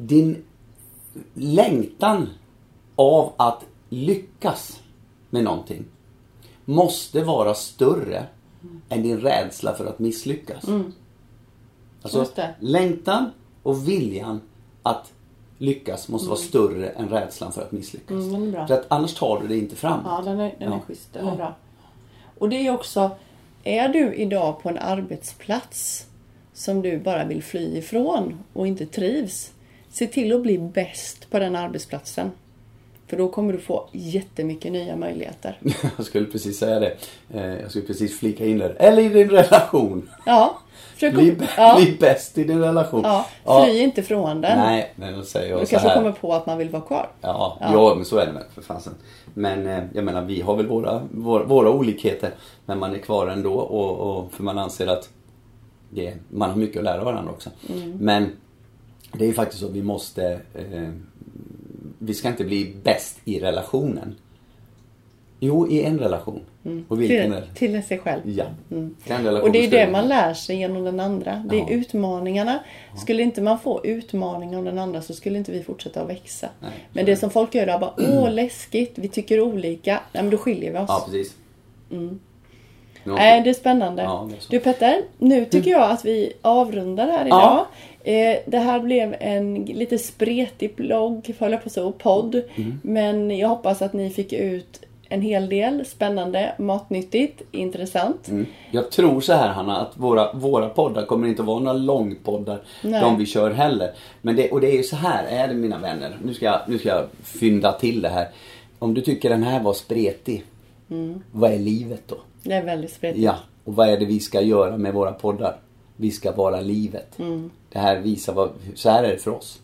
Din 0.02 0.44
längtan 1.34 2.30
av 2.96 3.34
att 3.38 3.66
lyckas 3.90 4.80
med 5.30 5.44
någonting 5.44 5.86
måste 6.66 7.24
vara 7.24 7.54
större 7.54 8.26
än 8.90 9.04
din 9.04 9.20
rädsla 9.20 9.74
för 9.76 9.86
att 9.86 10.00
misslyckas. 10.00 10.66
Alltså, 12.02 12.20
Just 12.20 12.36
det. 12.36 12.56
längtan 12.60 13.32
och 13.64 13.88
viljan 13.88 14.42
att 14.84 15.12
lyckas 15.58 16.08
måste 16.08 16.30
vara 16.30 16.40
större 16.40 16.90
än 16.90 17.10
rädslan 17.10 17.52
för 17.52 17.62
att 17.62 17.72
misslyckas. 17.72 18.12
Mm. 18.12 18.52
För 18.68 18.74
att 18.74 18.86
annars 18.88 19.14
tar 19.14 19.40
du 19.42 19.48
det 19.48 19.58
inte 19.58 19.76
fram. 19.76 20.00
Ja, 20.06 20.22
den 20.26 20.40
är, 20.40 20.56
den 20.60 20.68
är 20.72 20.76
Ja. 20.76 20.82
schysst. 20.88 21.14
Den 21.14 21.28
är 21.28 21.36
bra. 21.36 21.56
Och 22.38 22.50
det 22.50 22.68
är 22.68 22.74
också, 22.74 23.12
är 23.64 23.90
du 23.90 24.14
idag 24.14 24.62
på 24.64 24.70
en 24.70 24.78
arbetsplats 24.78 26.06
som 26.54 26.82
du 26.82 27.00
bara 27.00 27.26
vill 27.26 27.44
fly 27.44 27.78
ifrån 27.78 28.40
och 28.54 28.68
inte 28.68 28.86
trivs, 28.86 29.52
se 29.92 30.08
till 30.08 30.36
att 30.36 30.42
bli 30.42 30.58
bäst 30.58 31.30
på 31.30 31.40
den 31.40 31.56
arbetsplatsen. 31.56 32.32
För 33.08 33.18
då 33.18 33.28
kommer 33.30 33.54
du 33.54 33.60
få 33.60 33.90
jättemycket 33.92 34.72
nya 34.72 34.96
möjligheter. 34.96 35.60
Jag 35.98 36.06
skulle 36.06 36.26
precis 36.26 36.60
säga 36.60 36.80
det. 36.80 36.96
Eh, 37.34 37.62
Jag 37.62 37.70
skulle 37.70 37.86
precis 37.86 38.20
flika 38.20 38.46
in 38.46 38.58
där. 38.58 38.76
Eller 38.80 39.02
i 39.02 39.10
din 39.10 39.30
relation. 39.30 40.10
Ja, 40.26 40.58
försök 40.94 41.14
Bli, 41.14 41.36
ja, 41.58 41.76
bli 41.78 41.98
bäst 42.00 42.38
i 42.38 42.44
din 42.44 42.60
relation. 42.60 43.02
ja, 43.04 43.26
fly 43.66 43.80
inte 43.80 44.04
från 44.04 44.42
den. 44.42 44.58
Nej, 44.60 44.94
men 44.96 45.14
då 45.18 45.24
säger 45.24 45.50
jag 45.52 45.60
du 45.62 45.66
så 45.66 45.70
kanske 45.70 45.88
här. 45.88 45.96
kommer 45.96 46.12
på 46.12 46.34
att 46.34 46.46
man 46.46 46.58
vill 46.58 46.70
vara 46.70 46.82
kvar. 46.82 47.10
Ja, 47.22 47.58
Ja. 47.62 47.70
ja. 47.74 47.96
men 47.96 48.06
så 48.06 48.18
är 48.18 48.26
det 48.26 48.32
väl 48.32 48.44
för 48.56 48.62
fasen. 48.62 48.94
Men 49.34 49.68
eh, 49.68 49.84
jag 49.94 50.04
menar, 50.04 50.22
vi 50.22 50.42
har 50.42 50.56
väl 50.56 50.68
våra, 50.68 51.02
våra, 51.12 51.44
våra 51.44 51.70
olikheter. 51.70 52.32
Men 52.66 52.80
man 52.80 52.96
är 52.96 53.00
kvar 53.00 53.28
ändå 53.28 53.54
och, 53.54 54.18
och 54.20 54.34
för 54.34 54.44
man 54.44 54.58
anser 54.58 54.88
att 54.88 55.10
det, 55.90 56.14
man 56.30 56.50
har 56.50 56.58
mycket 56.58 56.78
att 56.78 56.84
lära 56.84 57.04
varandra 57.04 57.32
också. 57.32 57.50
Mm. 57.70 57.92
Men 58.00 58.32
det 59.14 59.24
är 59.24 59.28
ju 59.28 59.34
faktiskt 59.34 59.60
så 59.62 59.66
att 59.66 59.74
vi 59.74 59.84
måste 59.84 60.40
eh, 60.56 60.90
Vi 62.00 62.14
ska 62.14 62.28
inte 62.28 62.44
bli 62.44 62.76
bäst 62.84 63.20
i 63.26 63.40
relationen. 63.40 64.16
Jo, 65.40 65.68
i 65.68 65.84
en 65.84 66.00
relation. 66.00 66.42
Och 66.88 67.02
vilken 67.02 67.26
Mm. 67.34 67.42
Till, 67.54 67.72
till 67.72 67.84
sig 67.84 68.00
själv. 68.00 68.22
Ja. 68.26 68.46
Den 69.08 69.28
Och 69.42 69.52
det 69.52 69.66
är 69.66 69.72
det 69.72 69.92
man 69.92 70.08
lär 70.08 70.34
sig 70.34 70.56
genom 70.58 70.84
den 70.84 71.00
andra. 71.00 71.46
Det 71.50 71.56
är 71.56 71.60
Ja. 71.60 71.70
utmaningarna. 71.70 72.60
Skulle 72.98 73.24
inte 73.24 73.42
man 73.42 73.60
få 73.60 73.82
utmaningar 73.86 74.58
av 74.58 74.64
den 74.66 74.80
andra 74.80 75.02
så 75.02 75.14
skulle 75.14 75.38
inte 75.38 75.52
vi 75.52 75.64
fortsätta 75.64 76.02
att 76.02 76.10
växa. 76.10 76.50
Nej, 76.60 76.72
men 76.94 77.06
det 77.06 77.16
som 77.16 77.30
folk 77.30 77.56
gör 77.56 77.68
är 77.68 77.80
bara, 77.80 77.94
åh 77.98 78.32
läskigt, 78.34 78.94
vi 78.96 79.08
tycker 79.08 79.42
olika. 79.42 80.00
Nej 80.14 80.24
men 80.24 80.30
då 80.30 80.38
skiljer 80.38 80.72
vi 80.72 80.78
oss. 80.78 80.86
Ja, 80.88 81.04
precis. 81.06 81.36
Mm. 81.92 82.20
Nej, 83.04 83.42
det 83.42 83.50
är 83.50 83.54
spännande. 83.54 84.04
Ja, 84.04 84.28
det 84.30 84.36
är. 84.36 84.40
Du 84.50 84.60
Petter, 84.60 85.02
nu 85.18 85.46
tycker 85.46 85.72
jag 85.72 85.92
att 85.92 86.06
vi 86.06 86.34
avrundar 86.42 87.08
här 87.08 87.26
idag. 87.26 87.40
Ja. 87.40 87.68
Eh, 88.04 88.38
det 88.46 88.58
här 88.58 88.80
blev 88.80 89.16
en 89.20 89.66
lite 89.66 89.98
spretig 89.98 90.76
blogg, 90.76 91.36
höll 91.40 91.52
jag 91.52 91.64
på 91.64 91.70
så, 91.70 91.92
podd. 91.92 92.42
Mm. 92.56 92.80
Men 92.84 93.38
jag 93.38 93.48
hoppas 93.48 93.82
att 93.82 93.94
ni 93.94 94.10
fick 94.10 94.34
ut 94.34 94.86
en 95.10 95.22
hel 95.22 95.50
del 95.50 95.86
spännande, 95.86 96.56
matnyttigt, 96.58 97.42
intressant. 97.52 98.28
Mm. 98.28 98.46
Jag 98.72 98.92
tror 98.92 99.22
så 99.22 99.34
här 99.34 99.48
Hanna, 99.48 99.78
att 99.78 99.98
våra, 99.98 100.34
våra 100.34 100.70
poddar 100.70 101.06
kommer 101.06 101.28
inte 101.28 101.42
att 101.42 101.48
vara 101.48 101.60
några 101.60 101.78
långpoddar. 101.78 102.62
Nej. 102.84 103.02
De 103.02 103.18
vi 103.18 103.26
kör 103.26 103.52
heller. 103.52 103.92
Men 104.22 104.36
det, 104.36 104.52
och 104.52 104.62
det 104.62 104.68
är 104.68 104.78
ju 104.78 104.84
så 104.84 104.96
här 104.96 105.24
är 105.24 105.48
det 105.48 105.54
mina 105.54 105.78
vänner. 105.78 106.18
Nu 106.24 106.34
ska, 106.34 106.46
jag, 106.46 106.60
nu 106.68 106.80
ska 106.80 106.90
jag 106.90 107.06
fynda 107.24 107.72
till 107.72 108.02
det 108.02 108.10
här. 108.10 108.28
Om 108.80 108.94
du 108.94 109.02
tycker 109.02 109.30
den 109.30 109.44
här 109.44 109.64
var 109.64 109.74
spretig. 109.74 110.44
Vad 111.32 111.52
är 111.52 111.60
livet 111.60 112.04
då? 112.08 112.16
Det 112.44 112.54
är 112.54 112.64
väldigt 112.64 112.94
spretigt. 112.94 113.24
Ja, 113.24 113.36
och 113.64 113.76
vad 113.76 113.90
är 113.90 113.98
det 113.98 114.06
vi 114.06 114.20
ska 114.20 114.42
göra 114.42 114.78
med 114.78 114.94
våra 114.94 115.12
poddar? 115.12 115.56
Vi 116.02 116.12
ska 116.12 116.32
vara 116.32 116.62
livet. 116.62 117.20
Mm. 117.20 117.52
Det 117.72 117.80
här 117.80 118.00
visar 118.00 118.34
vad, 118.34 118.52
så 118.76 118.90
här 118.90 119.04
är 119.04 119.12
det 119.12 119.18
för 119.18 119.32
oss. 119.32 119.60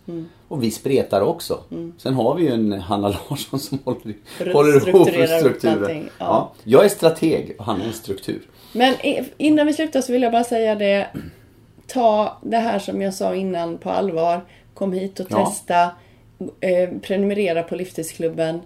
Och 0.48 0.64
vi 0.64 0.72
spretar 0.72 1.22
också. 1.22 1.60
Mm. 1.72 1.94
Sen 1.98 2.14
har 2.14 2.36
vi 2.36 2.44
ju 2.44 2.52
en 2.54 2.72
Hanna 2.74 3.08
Larsson 3.30 3.60
som 3.60 3.80
håller, 3.84 4.14
håller 4.54 4.88
ihop 4.90 5.08
strukturen. 5.40 6.10
ja. 6.20 6.26
Ja. 6.26 6.52
Jag 6.64 6.86
är 6.86 6.90
strateg 6.90 7.56
och 7.60 7.66
han 7.66 7.82
är 7.82 7.86
en 7.86 7.94
struktur. 7.94 8.42
Men 8.74 8.94
innan 9.38 9.68
vi 9.68 9.74
slutar 9.74 10.02
så 10.02 10.12
vill 10.14 10.22
jag 10.22 10.32
bara 10.32 10.44
säga 10.44 10.76
det. 10.76 11.08
Ta 11.88 12.38
det 12.42 12.58
här 12.58 12.80
som 12.80 13.02
jag 13.02 13.14
sa 13.14 13.36
innan 13.36 13.78
på 13.78 13.90
allvar. 13.90 14.42
Kom 14.74 14.94
hit 14.94 15.20
och 15.20 15.28
Ja. 15.30 15.46
testa. 15.46 15.84
Eh, 16.60 16.90
prenumerera 17.02 17.64
på 17.64 17.76
Livstidsklubben. 17.76 18.60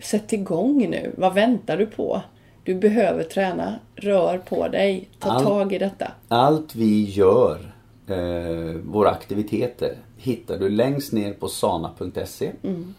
Sätt 0.00 0.32
igång 0.32 0.90
nu. 0.90 1.12
Vad 1.16 1.34
väntar 1.34 1.76
du 1.76 1.86
på? 1.86 2.22
Du 2.64 2.74
behöver 2.74 3.24
träna. 3.24 3.74
Rör 3.96 4.38
på 4.38 4.68
dig. 4.68 5.08
Ta 5.18 5.30
All- 5.30 5.44
tag 5.44 5.72
i 5.72 5.78
detta. 5.78 6.12
Allt 6.28 6.74
vi 6.74 7.04
gör, 7.04 7.58
eh, 8.06 8.74
våra 8.84 9.10
aktiviteter, 9.10 9.94
hittar 10.16 10.58
du 10.58 10.68
längst 10.68 11.12
ner 11.12 11.32
på 11.32 11.48
sana.se. 11.48 12.52
Mm. 12.62 12.94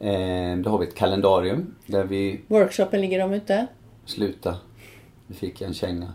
Eh, 0.00 0.64
då 0.64 0.70
har 0.70 0.78
vi 0.78 0.86
ett 0.86 0.94
kalendarium 0.94 1.74
där 1.86 2.04
vi 2.04 2.40
Workshopen 2.46 3.00
ligger 3.00 3.18
de 3.18 3.32
ute. 3.32 3.66
Sluta. 4.04 4.54
Nu 5.26 5.34
fick 5.34 5.60
jag 5.60 5.68
en 5.68 5.74
känga. 5.74 6.12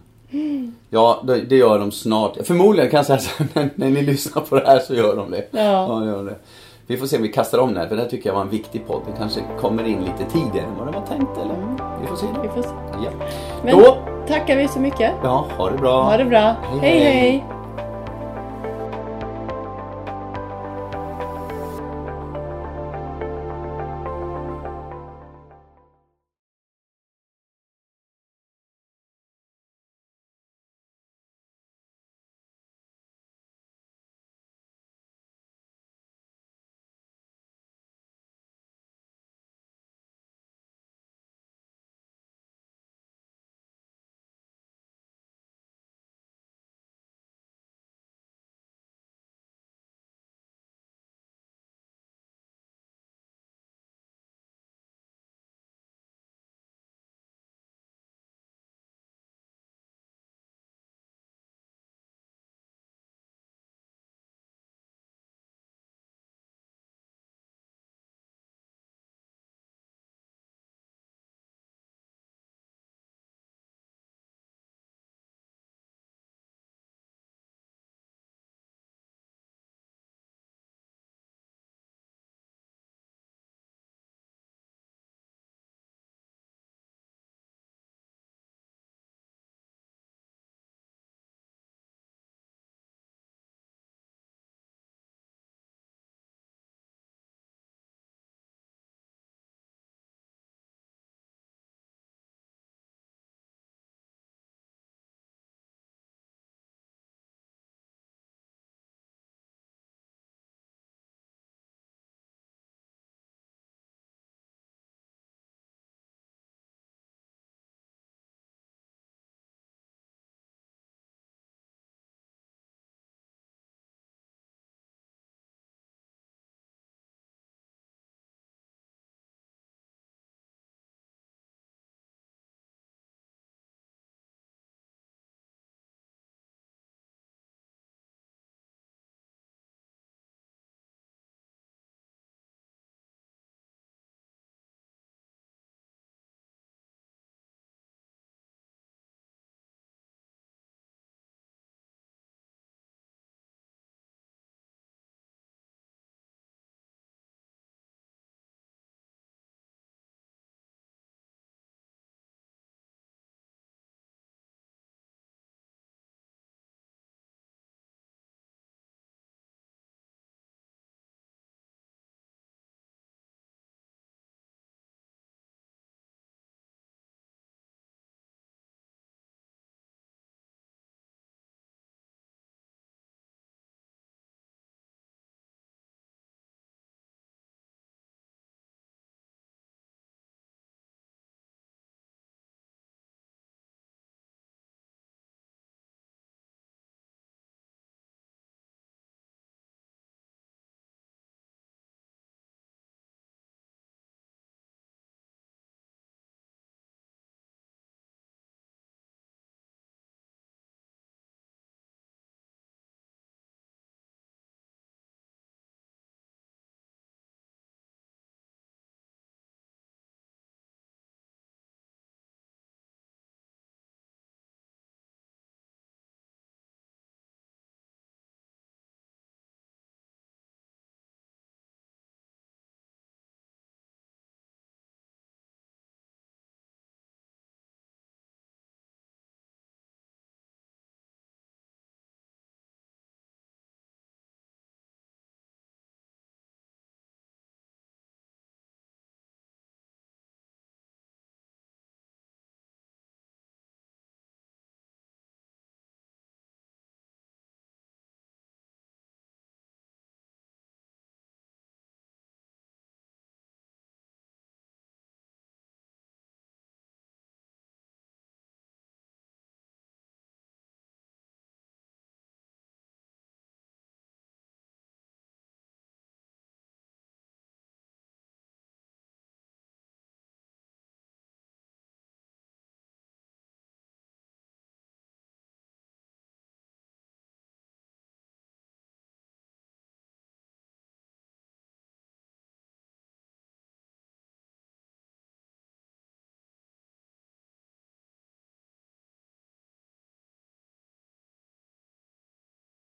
Ja, 0.89 1.23
det, 1.28 1.56
gör 1.56 1.80
de 1.80 1.91
snart. 1.91 2.38
Förmodligen 2.43 2.89
kan 2.91 2.97
jag 2.97 3.06
säga 3.06 3.19
så 3.19 3.43
här, 3.43 3.47
när, 3.54 3.69
när 3.75 3.89
ni 3.89 4.02
lyssnar 4.02 4.41
på 4.41 4.56
det 4.56 4.67
här 4.67 4.80
så 4.80 4.93
gör 4.93 5.15
de 5.15 5.32
det. 5.32 5.47
Ja. 5.52 6.06
gör 6.06 6.25
det. 6.25 6.36
Vi 6.89 6.97
får 6.97 7.08
se 7.08 7.15
om 7.15 7.23
vi 7.23 7.30
kastar 7.30 7.60
om 7.60 7.73
det 7.73 7.80
här, 7.80 7.88
för 7.88 7.95
det 7.95 8.02
här 8.02 8.10
tycker 8.10 8.30
jag 8.30 8.36
var 8.36 8.41
en 8.41 8.49
viktig 8.49 8.88
podd. 8.88 9.02
Den 9.06 9.17
kanske 9.17 9.41
kommer 9.60 9.88
in 9.88 10.02
lite 10.02 10.32
tidigare 10.32 10.67
än 10.67 10.75
vad 10.78 10.88
det 10.88 10.99
var 10.99 11.06
tänkt, 11.06 11.38
eller? 11.38 11.56
Vi 12.02 12.08
får 12.08 12.15
se. 12.15 12.25
Vi 12.41 12.49
får 12.49 12.62
se. 12.62 12.69
Ja. 13.04 13.12
Men 13.63 13.78
Då, 13.78 13.97
tackar 14.28 14.58
vi 14.58 14.67
så 14.67 14.80
mycket. 14.80 15.13
ja, 15.23 15.45
ha 15.58 15.69
det 15.69 15.78
bra. 15.78 16.04
Ha 16.04 16.17
det 16.17 16.25
bra. 16.25 16.39
Hej, 16.39 16.80
hej. 16.82 16.99
hej. 16.99 17.19
hej. 17.19 17.58